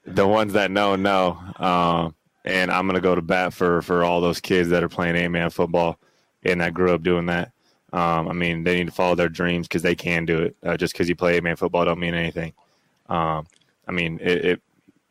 [0.07, 1.38] the ones that know know.
[1.57, 2.14] Um,
[2.45, 5.29] and I'm gonna go to bat for for all those kids that are playing A
[5.29, 5.99] man football
[6.45, 7.53] and that grew up doing that.
[7.92, 10.57] Um, I mean, they need to follow their dreams because they can do it.
[10.62, 12.53] Uh, just because you play A man football don't mean anything.
[13.09, 13.47] Um,
[13.87, 14.62] I mean, it, it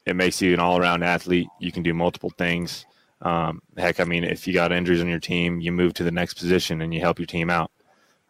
[0.05, 1.47] it makes you an all around athlete.
[1.59, 2.85] You can do multiple things.
[3.21, 6.11] Um, heck, I mean, if you got injuries on your team, you move to the
[6.11, 7.71] next position and you help your team out.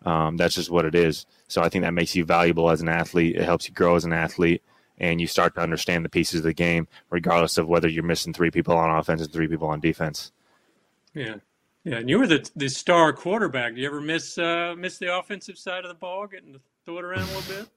[0.05, 1.25] Um, that's just what it is.
[1.47, 3.35] So I think that makes you valuable as an athlete.
[3.35, 4.63] It helps you grow as an athlete,
[4.97, 8.33] and you start to understand the pieces of the game, regardless of whether you're missing
[8.33, 10.31] three people on offense and three people on defense.
[11.13, 11.35] Yeah,
[11.83, 11.97] yeah.
[11.97, 13.75] And you were the the star quarterback.
[13.75, 16.99] Do you ever miss uh, miss the offensive side of the ball, getting to throw
[16.99, 17.69] it around a little bit?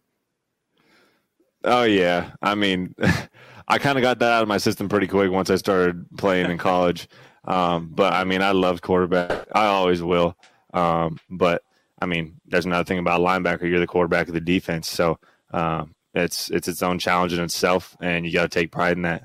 [1.64, 2.94] Oh yeah, I mean,
[3.68, 6.50] I kind of got that out of my system pretty quick once I started playing
[6.50, 7.08] in college.
[7.44, 9.46] Um, but I mean, I love quarterback.
[9.52, 10.36] I always will.
[10.74, 11.62] Um, but
[11.98, 13.62] I mean, there's another thing about linebacker.
[13.62, 15.18] You're the quarterback of the defense, so
[15.52, 19.02] um, it's it's its own challenge in itself, and you got to take pride in
[19.02, 19.22] that.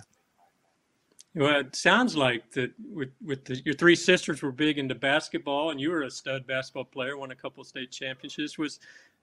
[1.36, 5.72] Well, it sounds like that with with the, your three sisters were big into basketball,
[5.72, 8.58] and you were a stud basketball player, won a couple of state championships.
[8.58, 8.80] Was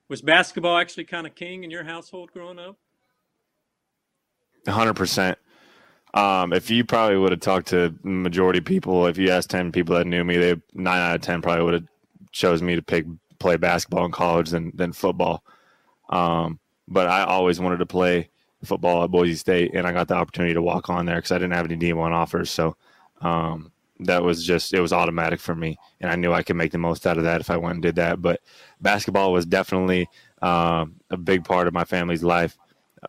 [0.08, 2.76] was basketball actually kind of king in your household growing up?
[4.68, 5.38] hundred percent.
[6.12, 9.70] Um, if you probably would have talked to majority of people, if you asked ten
[9.70, 11.86] people that knew me, they nine out of ten probably would have
[12.32, 13.06] chose me to pick
[13.40, 15.42] play basketball in college than than football.
[16.10, 16.59] Um,
[16.90, 18.28] but I always wanted to play
[18.64, 21.38] football at Boise State, and I got the opportunity to walk on there because I
[21.38, 22.50] didn't have any D one offers.
[22.50, 22.76] So
[23.22, 26.72] um, that was just it was automatic for me, and I knew I could make
[26.72, 28.20] the most out of that if I went and did that.
[28.20, 28.40] But
[28.80, 30.08] basketball was definitely
[30.42, 32.58] um, a big part of my family's life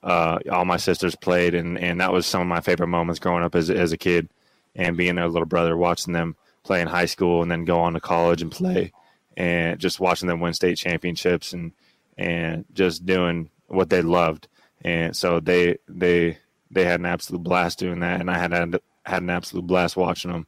[0.04, 3.44] uh, all my sisters played, and, and that was some of my favorite moments growing
[3.44, 4.30] up as, as a kid
[4.76, 7.94] and being their little brother, watching them play in high school and then go on
[7.94, 8.94] to college and play,
[9.36, 11.72] and just watching them win state championships and
[12.18, 14.48] and just doing what they loved.
[14.84, 16.38] And so they they
[16.70, 19.98] they had an absolute blast doing that, and I had had, had an absolute blast
[19.98, 20.48] watching them.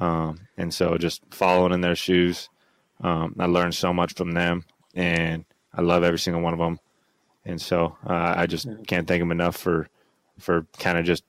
[0.00, 2.48] Um, and so just following in their shoes,
[3.00, 6.78] um, I learned so much from them, and I love every single one of them
[7.48, 9.88] and so uh, I just can't thank them enough for
[10.38, 11.24] for kind of just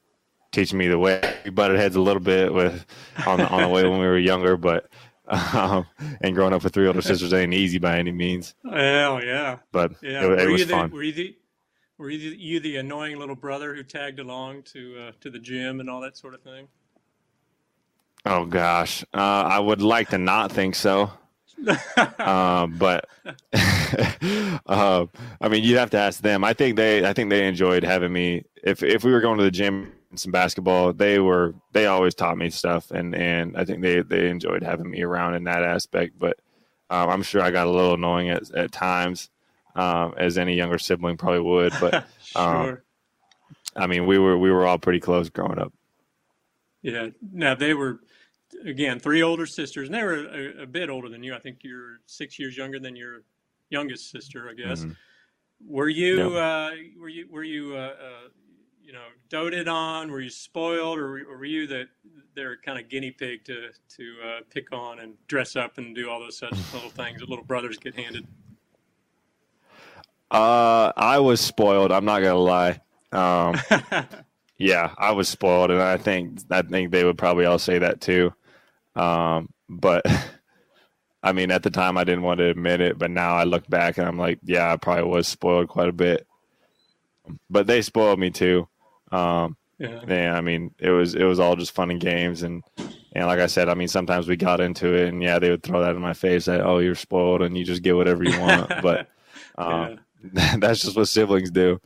[0.51, 1.21] teaching me the way.
[1.45, 2.85] We butted heads a little bit with
[3.25, 4.89] on the, on the way when we were younger, but
[5.29, 5.85] Um,
[6.21, 8.55] and growing up with three older sisters ain't easy by any means.
[8.63, 9.57] Hell yeah.
[9.71, 10.91] But yeah, it, it were was you the, fun.
[10.91, 11.37] Were you the
[11.99, 15.37] were you the, you the annoying little brother who tagged along to uh, to the
[15.37, 16.67] gym and all that sort of thing?
[18.25, 21.11] Oh gosh, uh, I would like to not think so.
[21.97, 23.05] uh, but
[23.53, 25.05] uh,
[25.41, 26.43] I mean, you'd have to ask them.
[26.43, 28.45] I think they, I think they enjoyed having me.
[28.63, 32.15] If if we were going to the gym and some basketball, they were they always
[32.15, 35.63] taught me stuff, and and I think they they enjoyed having me around in that
[35.63, 36.17] aspect.
[36.17, 36.39] But
[36.89, 39.29] um, I'm sure I got a little annoying at at times,
[39.75, 41.73] um, as any younger sibling probably would.
[41.79, 41.93] But
[42.35, 42.83] um, Sure.
[43.75, 45.73] I mean, we were we were all pretty close growing up.
[46.81, 47.09] Yeah.
[47.31, 47.99] Now they were
[48.65, 51.35] again three older sisters, and they were a, a bit older than you.
[51.35, 53.21] I think you're six years younger than your
[53.69, 54.83] youngest sister, I guess.
[54.85, 54.95] Mhm.
[55.67, 58.29] Were you uh, were you were you uh, uh,
[58.89, 60.11] you know doted on?
[60.11, 61.87] Were you spoiled, or, were- or were you the
[62.33, 66.09] their kind of guinea pig to to uh, pick on and dress up and do
[66.09, 68.25] all those such little things that little brothers get handed?
[70.31, 71.91] Uh, I was spoiled.
[71.91, 72.81] I'm not gonna lie.
[73.11, 73.61] Um,
[74.57, 78.01] yeah, I was spoiled, and I think I think they would probably all say that
[78.01, 78.33] too.
[78.95, 80.03] Um, but
[81.21, 83.69] I mean, at the time, I didn't want to admit it, but now I look
[83.69, 86.25] back and I'm like, yeah, I probably was spoiled quite a bit.
[87.51, 88.67] But they spoiled me too.
[89.11, 90.01] Um, Yeah.
[90.07, 92.63] yeah, I mean, it was it was all just fun and games, and
[93.13, 95.63] and like I said, I mean, sometimes we got into it, and yeah, they would
[95.63, 98.39] throw that in my face that oh, you're spoiled, and you just get whatever you
[98.39, 98.69] want.
[98.81, 99.07] but
[99.57, 99.99] um,
[100.57, 101.79] that's just what siblings do.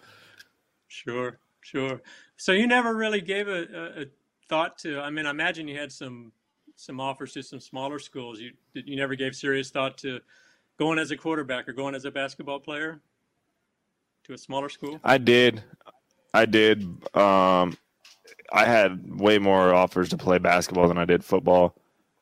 [0.87, 2.01] Sure, sure.
[2.37, 4.05] So you never really gave a, a, a
[4.49, 4.99] thought to.
[4.99, 6.31] I mean, I imagine you had some
[6.75, 8.39] some offers to some smaller schools.
[8.39, 10.19] You you never gave serious thought to
[10.77, 12.99] going as a quarterback or going as a basketball player
[14.23, 14.99] to a smaller school?
[15.03, 15.63] I did.
[16.33, 16.83] I did.
[17.15, 17.77] Um,
[18.51, 21.75] I had way more offers to play basketball than I did football.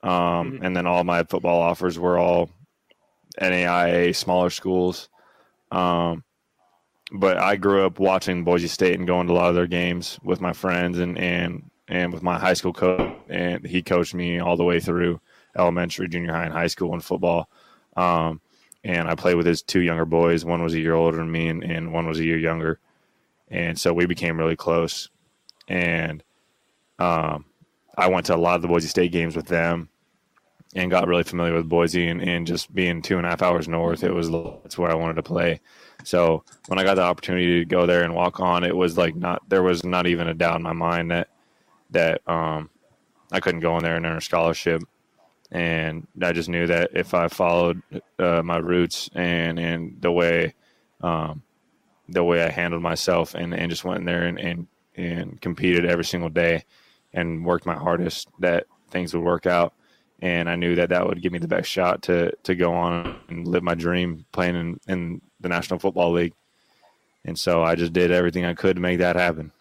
[0.03, 2.49] Um, And then all my football offers were all
[3.39, 5.09] NAIA smaller schools.
[5.71, 6.23] Um,
[7.13, 10.19] but I grew up watching Boise State and going to a lot of their games
[10.23, 13.13] with my friends and, and, and with my high school coach.
[13.29, 15.19] And he coached me all the way through
[15.57, 17.49] elementary, junior high, and high school in football.
[17.97, 18.39] Um,
[18.83, 20.45] and I played with his two younger boys.
[20.45, 22.79] One was a year older than me, and, and one was a year younger.
[23.51, 25.09] And so we became really close.
[25.67, 26.23] And
[26.97, 27.45] um,
[27.97, 29.89] I went to a lot of the Boise State games with them
[30.73, 32.07] and got really familiar with Boise.
[32.07, 34.31] And, and just being two and a half hours north, it was
[34.63, 35.59] that's where I wanted to play.
[36.03, 39.15] So when I got the opportunity to go there and walk on, it was like
[39.15, 41.27] not there was not even a doubt in my mind that
[41.91, 42.69] that um,
[43.31, 44.81] I couldn't go in there and earn a scholarship
[45.51, 47.81] and I just knew that if I followed
[48.17, 50.53] uh, my roots and and the way
[51.01, 51.43] um,
[52.09, 55.85] the way I handled myself and, and just went in there and, and and competed
[55.85, 56.63] every single day
[57.13, 59.73] and worked my hardest that things would work out
[60.21, 63.17] and I knew that that would give me the best shot to to go on
[63.29, 66.33] and live my dream playing in, in the National Football League
[67.25, 69.51] and so I just did everything I could to make that happen.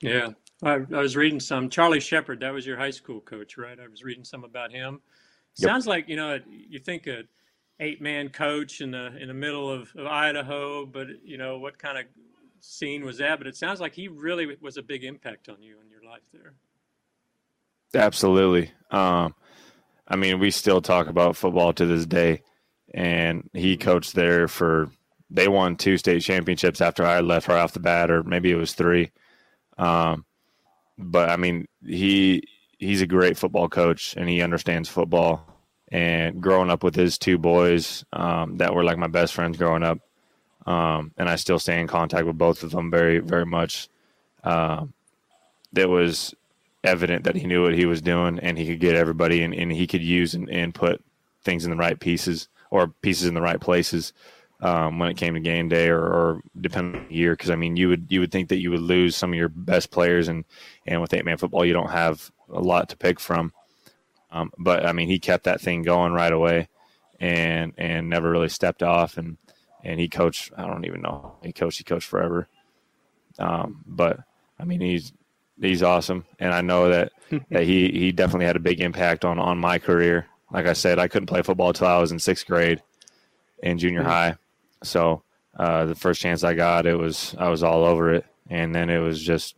[0.00, 0.30] Yeah,
[0.62, 1.70] I, I was reading some.
[1.70, 3.78] Charlie Shepard, that was your high school coach, right?
[3.78, 5.00] I was reading some about him.
[5.56, 5.68] Yep.
[5.68, 7.22] Sounds like you know you think a
[7.80, 11.78] eight man coach in the in the middle of, of Idaho, but you know what
[11.78, 12.04] kind of
[12.60, 13.38] scene was that?
[13.38, 16.22] But it sounds like he really was a big impact on you and your life
[16.32, 16.54] there.
[17.94, 18.72] Absolutely.
[18.90, 19.34] Um,
[20.08, 22.42] I mean, we still talk about football to this day,
[22.92, 24.90] and he coached there for.
[25.30, 28.56] They won two state championships after I left right off the bat, or maybe it
[28.56, 29.10] was three.
[29.78, 30.26] Um,
[30.96, 32.42] but I mean, he
[32.78, 35.53] he's a great football coach, and he understands football.
[35.94, 39.84] And growing up with his two boys um, that were like my best friends growing
[39.84, 40.00] up,
[40.66, 43.88] um, and I still stay in contact with both of them very, very much.
[44.42, 44.92] Um,
[45.72, 46.34] it was
[46.82, 49.70] evident that he knew what he was doing and he could get everybody and, and
[49.70, 51.00] he could use and, and put
[51.44, 54.12] things in the right pieces or pieces in the right places
[54.62, 57.34] um, when it came to game day or, or depending on the year.
[57.34, 59.48] Because I mean, you would you would think that you would lose some of your
[59.48, 60.44] best players and
[60.86, 63.52] and with eight man football, you don't have a lot to pick from.
[64.34, 66.68] Um, but I mean, he kept that thing going right away
[67.20, 69.38] and and never really stepped off and
[69.84, 70.52] and he coached.
[70.56, 71.78] I don't even know he coached.
[71.78, 72.48] He coached forever.
[73.38, 74.20] Um, but
[74.58, 75.12] I mean, he's
[75.60, 77.12] he's awesome, and I know that
[77.50, 80.26] that he he definitely had a big impact on on my career.
[80.50, 82.82] Like I said, I couldn't play football until I was in sixth grade
[83.62, 84.06] in junior Mhm.
[84.06, 84.36] high.
[84.82, 85.22] So
[85.56, 88.90] uh, the first chance I got, it was I was all over it, and then
[88.90, 89.54] it was just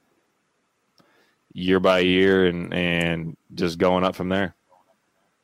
[1.52, 4.54] year by year and and just going up from there.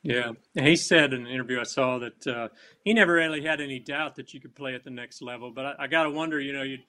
[0.03, 2.49] Yeah, and he said in an interview I saw that uh,
[2.83, 5.49] he never really had any doubt that you could play at the next level.
[5.49, 6.79] But I, I got to wonder, you know, you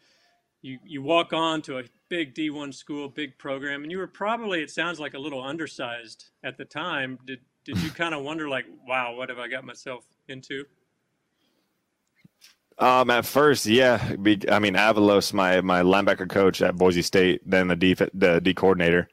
[0.62, 4.62] you you walk on to a big D1 school, big program, and you were probably
[4.62, 7.18] it sounds like a little undersized at the time.
[7.24, 10.64] Did did you kind of wonder like, wow, what have I got myself into?
[12.78, 14.16] Um, at first, yeah.
[14.16, 18.40] Be, I mean, Avalos, my my linebacker coach at Boise State, then the D the
[18.40, 19.08] D coordinator.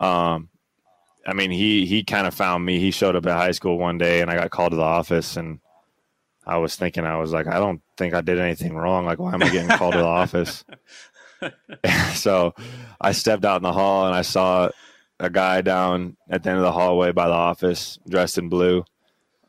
[0.00, 0.50] Um,
[1.26, 2.78] I mean, he he kind of found me.
[2.78, 5.36] He showed up at high school one day, and I got called to the office,
[5.36, 5.60] and
[6.46, 9.04] I was thinking, I was like, I don't think I did anything wrong.
[9.04, 10.64] Like, why am I getting called to the office?
[12.14, 12.54] so,
[13.00, 14.70] I stepped out in the hall, and I saw
[15.18, 18.84] a guy down at the end of the hallway by the office, dressed in blue.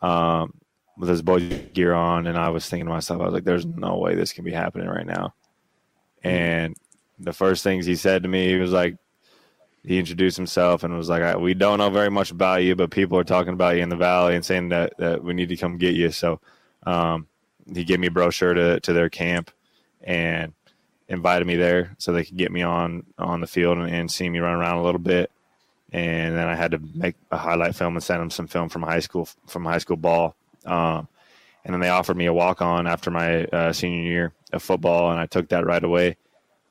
[0.01, 0.53] Um,
[0.97, 3.65] with his Boise gear on, and I was thinking to myself, I was like, "There's
[3.65, 5.34] no way this can be happening right now."
[6.24, 6.76] And
[7.19, 8.97] the first things he said to me, he was like,
[9.86, 13.17] he introduced himself and was like, "We don't know very much about you, but people
[13.17, 15.77] are talking about you in the valley and saying that that we need to come
[15.77, 16.39] get you." So,
[16.86, 17.27] um,
[17.73, 19.51] he gave me a brochure to to their camp
[20.01, 20.53] and
[21.09, 24.29] invited me there so they could get me on on the field and, and see
[24.29, 25.31] me run around a little bit.
[25.91, 28.84] And then I had to make a highlight film and send them some film from
[28.84, 31.07] high school from high school ball um,
[31.65, 35.11] and then they offered me a walk on after my uh, senior year of football,
[35.11, 36.17] and I took that right away.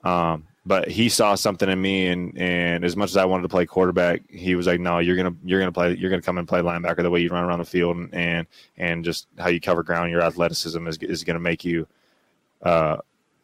[0.04, 3.48] Um, but he saw something in me, and and as much as I wanted to
[3.48, 6.46] play quarterback, he was like, "No, you're gonna you're gonna play you're gonna come and
[6.46, 8.46] play linebacker the way you run around the field, and and,
[8.76, 11.86] and just how you cover ground, your athleticism is is gonna make you."
[12.62, 12.98] Uh,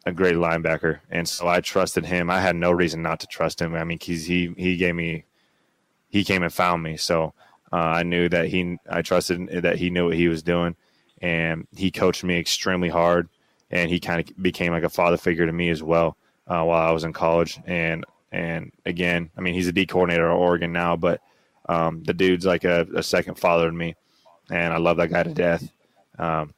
[0.05, 2.29] a great linebacker, and so I trusted him.
[2.29, 3.75] I had no reason not to trust him.
[3.75, 5.25] I mean, he's, he he gave me,
[6.07, 6.95] he came and found me.
[6.95, 7.33] So
[7.73, 10.77] uh, I knew that he, I trusted that he knew what he was doing,
[11.21, 13.27] and he coached me extremely hard,
[13.71, 16.15] and he kind of became like a father figure to me as well
[16.49, 17.59] uh, while I was in college.
[17.65, 21.21] And and again, I mean, he's a D coordinator at Oregon now, but
[21.67, 23.95] um, the dude's like a, a, second father to me,
[24.51, 25.71] and I love that guy to death.
[26.17, 26.53] Um,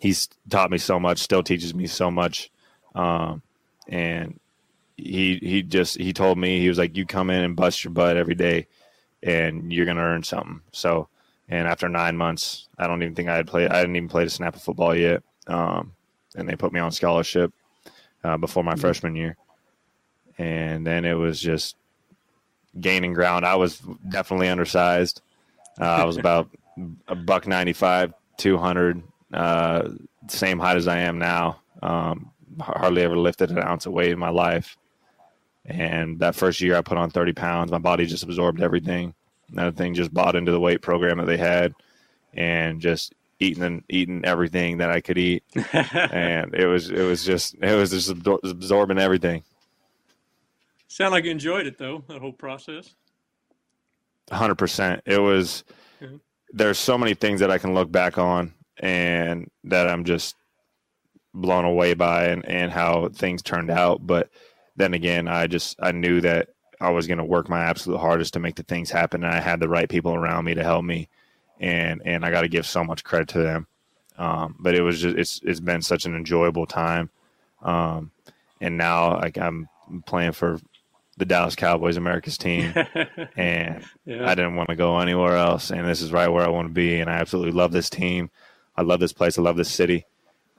[0.00, 2.50] he's taught me so much, still teaches me so much,
[2.94, 3.42] um,
[3.88, 4.38] and
[4.96, 7.92] he he just he told me he was like, you come in and bust your
[7.92, 8.66] butt every day
[9.24, 10.60] and you're to earn something.
[10.70, 11.08] So,
[11.48, 13.70] and after nine months, I don't even think I had played.
[13.70, 15.22] I didn't even play a snap of football yet.
[15.46, 15.92] Um,
[16.36, 17.52] and they put me on scholarship
[18.24, 19.36] uh, before my freshman year.
[20.38, 21.76] And then it was just
[22.80, 23.46] gaining ground.
[23.46, 25.22] I was definitely undersized.
[25.80, 26.50] Uh, I was about
[27.06, 29.02] a buck ninety five, two hundred,
[29.32, 29.90] uh,
[30.28, 31.60] same height as I am now.
[31.82, 34.76] Um, hardly ever lifted an ounce of weight in my life.
[35.66, 37.70] And that first year, I put on 30 pounds.
[37.70, 39.14] My body just absorbed everything.
[39.50, 41.74] That thing just bought into the weight program that they had,
[42.34, 45.44] and just eating and eating everything that I could eat.
[45.72, 49.42] and it was it was just it was just absorbing everything.
[50.88, 52.94] Sound like you enjoyed it though, that whole process.
[54.30, 55.02] Hundred percent.
[55.06, 55.64] It was.
[56.52, 60.36] There's so many things that I can look back on, and that I'm just
[61.34, 64.06] blown away by, and and how things turned out.
[64.06, 64.30] But
[64.76, 68.34] then again, I just I knew that I was going to work my absolute hardest
[68.34, 70.84] to make the things happen, and I had the right people around me to help
[70.84, 71.08] me,
[71.64, 73.66] and and I got to give so much credit to them.
[74.18, 77.10] Um, but it was just it's it's been such an enjoyable time,
[77.62, 78.10] um,
[78.60, 79.68] and now like I'm
[80.06, 80.60] playing for
[81.16, 82.74] the Dallas Cowboys, America's team,
[83.36, 84.30] and yeah.
[84.30, 86.74] I didn't want to go anywhere else, and this is right where I want to
[86.74, 88.30] be, and I absolutely love this team.
[88.76, 89.38] I love this place.
[89.38, 90.06] I love this city.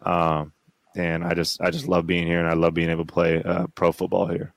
[0.01, 0.53] Um,
[0.95, 3.43] and I just I just love being here, and I love being able to play
[3.43, 4.53] uh, pro football here.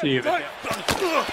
[0.00, 1.32] See you.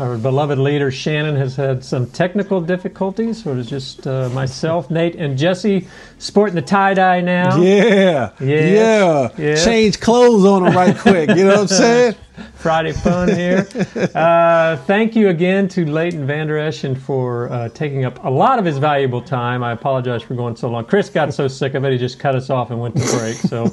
[0.00, 4.90] Our beloved leader Shannon has had some technical difficulties, so it is just uh, myself,
[4.90, 5.86] Nate, and Jesse
[6.18, 7.60] sporting the tie dye now.
[7.60, 8.30] Yeah.
[8.40, 9.28] Yes, Yeah.
[9.36, 9.62] yes.
[9.64, 11.28] Change clothes on them right quick.
[11.28, 12.14] You know what I'm saying?
[12.56, 13.66] Friday fun here.
[14.14, 18.64] Uh, thank you again to Leighton Vander Eschen for uh, taking up a lot of
[18.64, 19.62] his valuable time.
[19.62, 20.84] I apologize for going so long.
[20.84, 23.36] Chris got so sick of it, he just cut us off and went to break.
[23.36, 23.72] So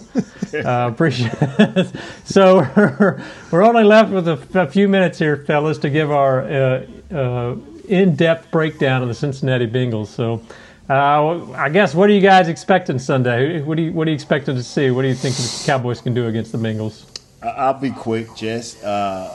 [0.53, 1.87] uh, appreciate it.
[2.25, 6.41] So we're, we're only left with a, a few minutes here, fellas, to give our
[6.41, 7.55] uh, uh,
[7.87, 10.07] in-depth breakdown of the Cincinnati Bengals.
[10.07, 10.41] So.
[10.89, 13.61] Uh, I guess what are you guys expecting Sunday?
[13.61, 14.89] What you what are you expecting to see?
[14.89, 17.06] What do you think the Cowboys can do against the Bengals?
[17.41, 18.81] I'll be quick, Jess.
[18.83, 19.31] Uh,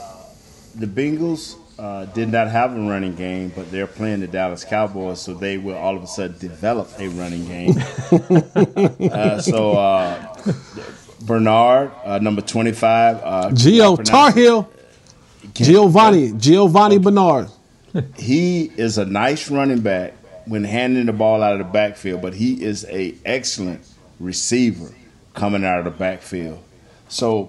[0.75, 5.21] the Bengals uh, did not have a running game, but they're playing the Dallas Cowboys,
[5.21, 7.75] so they will all of a sudden develop a running game.
[9.11, 10.35] uh, so uh,
[11.21, 14.69] Bernard, uh, number twenty-five, uh, Gio Tar Heel.
[15.53, 16.33] Giovanni.
[16.37, 17.49] Giovanni Bernard.
[18.17, 20.13] he is a nice running back
[20.45, 23.81] when handing the ball out of the backfield, but he is a excellent
[24.19, 24.93] receiver
[25.33, 26.63] coming out of the backfield.
[27.13, 27.45] So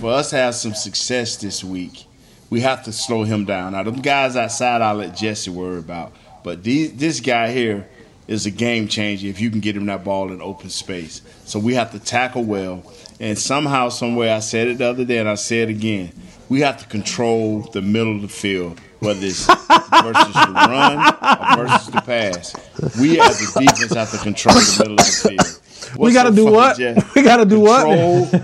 [0.00, 2.06] for us to have some success this week,
[2.48, 3.72] we have to slow him down.
[3.72, 6.14] Now, them guys outside, I'll let Jesse worry about.
[6.42, 7.86] But these, this guy here
[8.26, 11.20] is a game changer if you can get him that ball in open space.
[11.44, 12.90] So we have to tackle well.
[13.20, 16.10] And somehow, somewhere, I said it the other day and I say it again,
[16.48, 21.66] we have to control the middle of the field, whether it's versus the run or
[21.66, 22.54] versus the pass.
[22.98, 25.61] We as a defense have to control the middle of the field.
[25.98, 26.76] We gotta do what?
[26.78, 27.14] Jeff?
[27.14, 27.86] We gotta do what?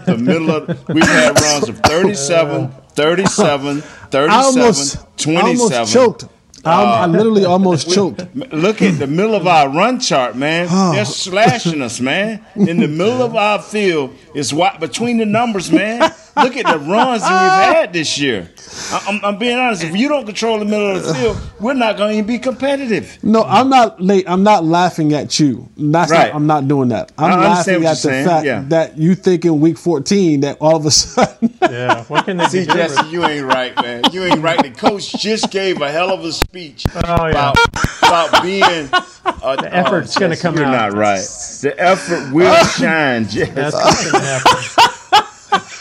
[0.06, 0.88] The middle of.
[0.88, 3.80] We've had rounds of 37, 37,
[4.10, 4.96] 37, I almost,
[5.26, 6.24] I almost choked.
[6.64, 8.24] I, I uh, literally almost choked.
[8.52, 10.66] Look at the middle of our run chart, man.
[10.94, 12.44] They're slashing us, man.
[12.56, 16.00] In the middle of our field is what between the numbers, man.
[16.36, 18.48] Look at the runs that we've had this year.
[18.92, 19.82] I- I'm, I'm being honest.
[19.84, 22.38] If you don't control the middle of the field, we're not going to even be
[22.38, 23.18] competitive.
[23.24, 24.24] No, I'm not late.
[24.28, 25.68] I'm not laughing at you.
[25.76, 26.26] That's Right.
[26.28, 27.10] not, I'm not doing that.
[27.18, 28.64] I'm I laughing at the saying, fact yeah.
[28.68, 31.54] that you think in week 14 that all of a sudden.
[31.62, 32.72] Yeah, what can they See, do?
[32.72, 34.02] Jesse, you ain't right, man.
[34.12, 34.62] You ain't right.
[34.62, 37.52] The coach just gave a hell of a speech Oh, yeah.
[37.52, 37.56] about,
[38.02, 38.88] about being.
[39.42, 40.92] Uh, The effort's gonna Jesse, come you're out.
[40.92, 41.20] not right.
[41.60, 43.52] The effort will shine, Jesse.
[43.52, 44.58] That's what's gonna happen.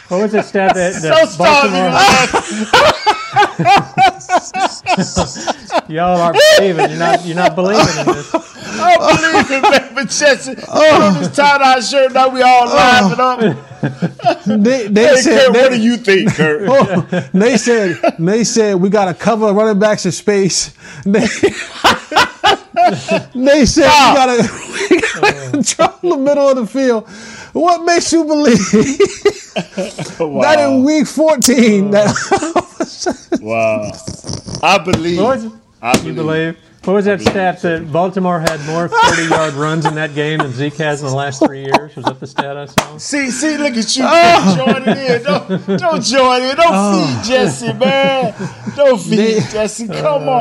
[0.10, 1.90] What was the stat that, that So Baltimore?
[5.96, 6.90] Y'all aren't believing.
[6.92, 7.26] You're not.
[7.26, 8.32] You're not believing in this.
[8.80, 9.96] I believe it, man.
[9.96, 10.92] But Jesse, oh.
[10.92, 12.14] put on this tie-dye shirt.
[12.14, 12.76] Now we all oh.
[12.76, 13.40] laughing up.
[14.46, 16.68] they, they Hey, said, Kurt, they, what do you think, Kurt?
[16.70, 20.76] Oh, they said they said we got to cover running backs in space.
[21.06, 21.26] They,
[23.36, 25.52] they said we got to we gotta uh.
[25.52, 27.08] control the middle of the field.
[27.54, 28.60] What makes you believe
[29.58, 33.38] that in week 14 that uh.
[33.42, 33.92] Wow.
[34.64, 35.18] I believe.
[35.20, 35.52] What was it?
[35.82, 36.58] I You believe?
[36.88, 40.54] What was that stat that Baltimore had more 30 yard runs in that game than
[40.54, 41.94] Zeke has in the last three years?
[41.98, 42.98] Was that the stat I saw?
[42.98, 44.56] See, see, look at you Oh.
[44.66, 45.22] joining in.
[45.24, 46.56] Don't, don't join in.
[46.56, 47.22] Don't oh.
[47.24, 48.34] feed Jesse, man.
[48.78, 49.88] Don't feed They- Jesse.
[49.88, 50.32] Come oh.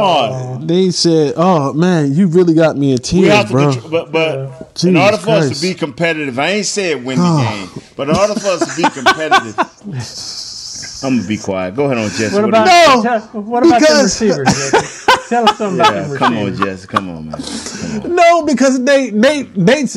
[0.60, 0.66] on.
[0.68, 3.90] they said, "Oh man, you really got me in tears, We have to bro." control,
[3.90, 7.42] but but in order for us to be competitive, I ain't saying win the Oh.
[7.74, 9.58] game, but in order for us to be competitive,
[11.04, 11.74] I'm gonna be quiet.
[11.74, 12.36] Go ahead on, Jesse.
[12.36, 12.68] What do about
[12.98, 13.02] you-
[13.34, 15.02] No, what about the receivers?
[15.28, 15.30] Jesse?
[15.30, 16.58] Tell us something about Yeah, them come on, receivers.
[16.66, 16.86] Jesse.
[16.88, 18.14] Come on, man.
[18.14, 19.96] No, because Nate, Nate, Nate,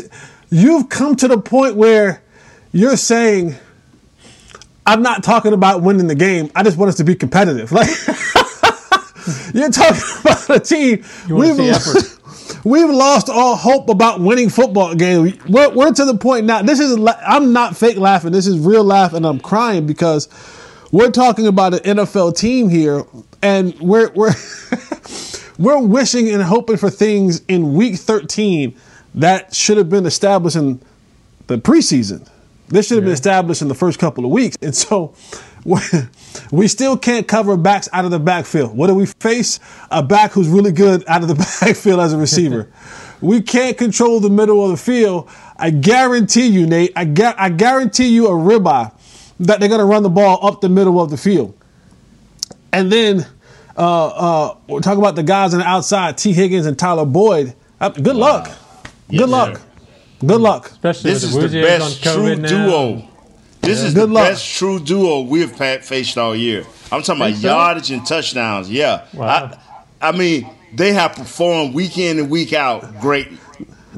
[0.50, 2.22] you've come to the point where
[2.72, 3.56] you're saying,
[4.86, 6.52] "I'm not talking about winning the game.
[6.56, 7.72] I just want us to be competitive."
[9.32, 11.04] Like you're talking about a team.
[11.28, 12.16] You wanna see.
[12.66, 15.34] We've lost all hope about winning football games.
[15.48, 16.62] We're, we're to the point now.
[16.62, 18.32] This is I'm not fake laughing.
[18.32, 20.28] This is real laugh, and I'm crying because
[20.92, 23.04] we're talking about an NFL team here,
[23.42, 24.34] and we're we're
[25.58, 28.76] we're wishing and hoping for things in week 13
[29.16, 30.82] that should have been established in
[31.48, 32.28] the preseason.
[32.68, 34.56] This should have been established in the first couple of weeks.
[34.62, 35.16] And so
[36.52, 38.78] we still can't cover backs out of the backfield.
[38.78, 39.60] What do we face?
[39.90, 42.72] A back who's really good out of the backfield as a receiver.
[43.22, 45.30] we can't control the middle of the field.
[45.58, 48.94] I guarantee you, Nate, I, gu- I guarantee you a ribeye
[49.40, 51.59] that they're going to run the ball up the middle of the field.
[52.72, 53.26] And then
[53.78, 57.56] uh, uh, we'll talk about the guys on the outside, Tee Higgins and Tyler Boyd.
[57.80, 58.52] Uh, good luck.
[59.10, 59.62] Good luck.
[60.26, 60.72] Good luck.
[60.72, 62.48] Especially This is with the the Wooziers on best true now.
[62.50, 63.10] duo.
[63.62, 63.88] This Yeah.
[63.88, 64.28] is Good the luck.
[64.30, 66.66] best true duo we've pa- faced all year.
[66.92, 68.70] I'm talking about yardage and touchdowns.
[68.70, 69.04] Yeah.
[69.14, 69.52] Wow.
[70.02, 73.28] I, I mean, they have performed week in and week out great.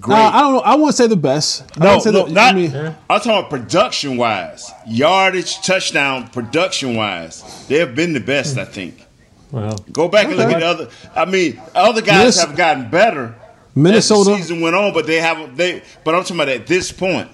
[0.02, 0.18] Great.
[0.18, 0.60] Uh, I don't know.
[0.62, 1.64] I wouldn't say the best.
[1.78, 2.54] I no, wouldn't say no, the- not.
[2.54, 7.66] I mean, I'm talking about production wise, yardage, touchdown, production wise.
[7.68, 9.06] They have been the best, I think.
[9.52, 10.90] Well, Go back and look at the other.
[11.16, 13.36] I mean, other guys Minnes- have gotten better
[13.76, 14.32] Minnesota.
[14.32, 15.56] as the season went on, but they haven't.
[15.58, 17.30] They, but I'm talking about at this point.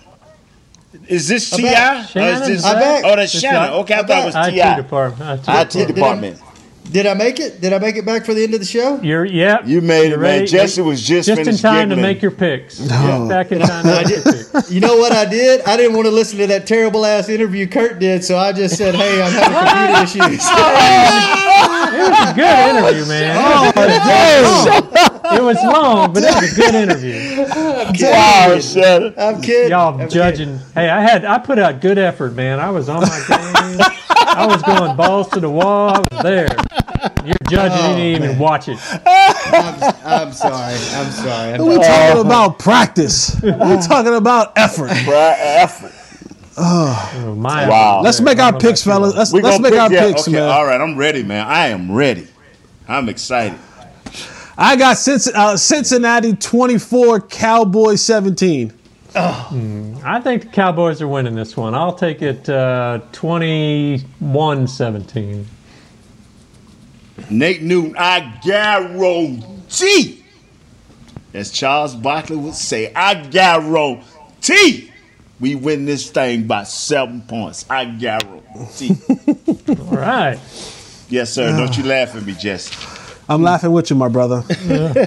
[1.07, 1.63] Is this I Ti?
[1.68, 2.13] is
[2.47, 3.61] this- Oh, that's It's Shannon.
[3.61, 4.82] not- Okay, I I thought it was IT Ti.
[4.82, 5.47] department.
[5.47, 5.47] IT
[5.80, 6.39] IT department.
[6.88, 6.93] Department.
[6.93, 7.61] Did I make it?
[7.61, 8.99] Did I make it back for the end of the show?
[9.01, 9.65] You're yeah.
[9.65, 10.39] You made You're it, man.
[10.39, 10.47] ready?
[10.47, 12.01] Jesse was just just in finished time to giggling.
[12.01, 12.79] make your picks.
[12.79, 13.27] No.
[13.27, 14.71] Back in time to I make your did, picks.
[14.71, 15.61] you know what I did?
[15.61, 18.77] I didn't want to listen to that terrible ass interview Kurt did, so I just
[18.77, 20.47] said, "Hey, I'm having computer issues."
[21.89, 23.35] It was a good interview, man.
[23.39, 27.45] Oh, It was long, but it was a good interview.
[28.11, 29.13] Wow, Shannon.
[29.17, 29.69] I'm kidding.
[29.71, 30.59] Y'all I'm judging.
[30.75, 32.59] Hey, I had I put out good effort, man.
[32.59, 33.79] I was on my game.
[34.09, 35.95] I was going balls to the wall.
[35.95, 36.47] I was there.
[37.25, 37.99] You're judging.
[37.99, 38.77] you didn't even watch it.
[39.05, 40.73] I'm, I'm sorry.
[40.73, 41.53] I'm sorry.
[41.53, 43.39] I'm we're talking about practice.
[43.41, 44.89] We're talking about effort.
[44.91, 45.93] effort.
[46.59, 48.01] Oh, my Wow.
[48.01, 49.13] Let's make our picks, fellas.
[49.15, 50.49] Let's, We let's gonna make our pick- yeah, picks, okay, man.
[50.49, 51.45] All right, I'm ready, man.
[51.45, 52.27] I am ready.
[52.87, 53.59] I'm excited.
[54.57, 58.73] I got uh, Cincinnati 24, Cowboys 17.
[59.15, 61.75] I think the Cowboys are winning this one.
[61.75, 65.45] I'll take it uh, 21-17.
[67.30, 70.24] Nate Newton, I guarantee,
[71.34, 74.91] as Charles Barkley would say, I guarantee
[75.39, 77.65] we win this thing by seven points.
[77.70, 78.97] I guarantee.
[79.70, 80.39] All right.
[81.09, 81.55] yes, sir.
[81.55, 81.88] Don't you ah.
[81.88, 82.76] laugh at me, Jesse.
[83.30, 84.43] I'm laughing with you, my brother.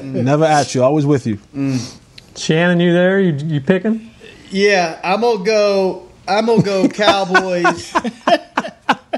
[0.02, 1.36] Never at you, always with you.
[1.54, 1.98] Mm.
[2.36, 3.18] Shannon, you there?
[3.18, 4.10] You, you picking?
[4.50, 6.08] Yeah, I'm gonna go.
[6.28, 7.92] I'm gonna go Cowboys.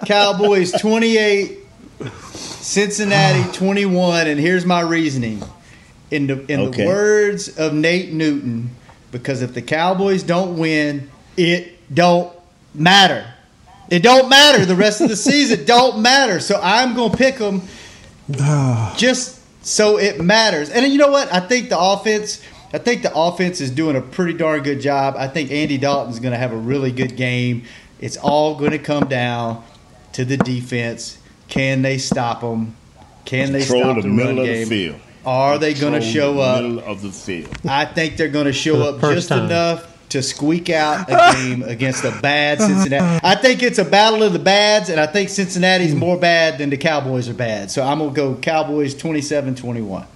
[0.06, 1.58] Cowboys 28,
[2.62, 5.42] Cincinnati 21, and here's my reasoning.
[6.10, 6.82] In the in Okay.
[6.82, 8.70] the words of Nate Newton,
[9.12, 12.30] because if the Cowboys don't win, it don't
[12.74, 13.24] matter.
[13.88, 14.66] It don't matter.
[14.66, 16.38] The rest of the season don't matter.
[16.38, 17.62] So I'm gonna pick them
[18.96, 20.68] just so it matters.
[20.70, 21.32] And you know what?
[21.32, 22.42] I think the offense.
[22.74, 25.14] I think the offense is doing a pretty darn good job.
[25.18, 27.64] I think Andy Dalton's going to have a really good game.
[28.00, 29.62] It's all going to come down
[30.14, 31.18] to the defense.
[31.52, 32.74] Can they stop them?
[33.26, 34.68] Can they Control stop the the, middle run of game?
[34.68, 35.00] the field.
[35.26, 36.62] Are they going to show the up?
[36.62, 37.54] Middle of the field.
[37.68, 39.44] I think they're going to show up just time.
[39.44, 43.20] enough to squeak out a game against a bad Cincinnati.
[43.22, 46.70] I think it's a battle of the bads, and I think Cincinnati's more bad than
[46.70, 47.70] the Cowboys are bad.
[47.70, 50.06] So I'm going to go Cowboys 27 21.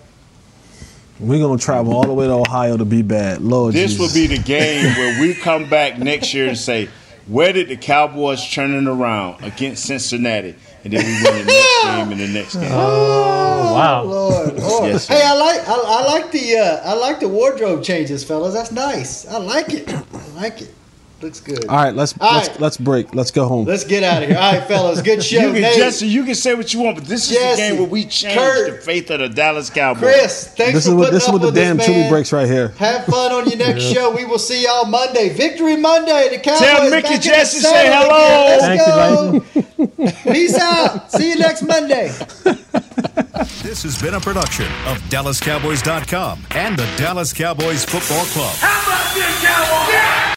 [1.21, 3.43] We're going to travel all the way to Ohio to be bad.
[3.43, 4.15] Lord This Jesus.
[4.15, 6.89] will be the game where we come back next year and say,
[7.27, 10.55] where did the Cowboys turn it around against Cincinnati?
[10.87, 12.71] And then we win the next game and the next game.
[12.71, 14.05] Oh, wow.
[14.05, 14.93] Lord, Lord.
[14.93, 18.55] Yes, hey, I like I, I like the uh, I like the wardrobe changes, fellas.
[18.55, 19.27] That's nice.
[19.27, 19.93] I like it.
[19.93, 20.05] I
[20.37, 20.73] like it.
[21.23, 21.67] Looks good.
[21.67, 22.61] All right, let's All let's right.
[22.61, 23.15] let's break.
[23.15, 23.65] Let's go home.
[23.65, 24.37] Let's get out of here.
[24.37, 25.01] All right, fellas.
[25.01, 25.39] Good show.
[25.41, 27.69] You can, Nate, Jesse, you can say what you want, but this is Jesse, the
[27.69, 30.03] game where we change Kurt, the faith of the Dallas Cowboys.
[30.03, 32.09] Chris, thanks This for is what putting this is up what the damn us, chili
[32.11, 32.69] breaks right here.
[32.77, 34.15] Have fun on your next show.
[34.15, 35.31] We will see y'all Monday.
[35.31, 36.29] Victory Monday.
[36.33, 36.61] The Cowboys.
[36.61, 39.41] Tell Mickey back in the Jesse say hello.
[39.41, 39.67] again.
[39.97, 40.33] Let's go.
[40.33, 41.11] Peace out.
[41.13, 42.09] See you next Monday.
[43.63, 48.55] This has been a production of DallasCowboys.com and the Dallas Cowboys Football Club.
[48.57, 50.27] How about this, Cowboys?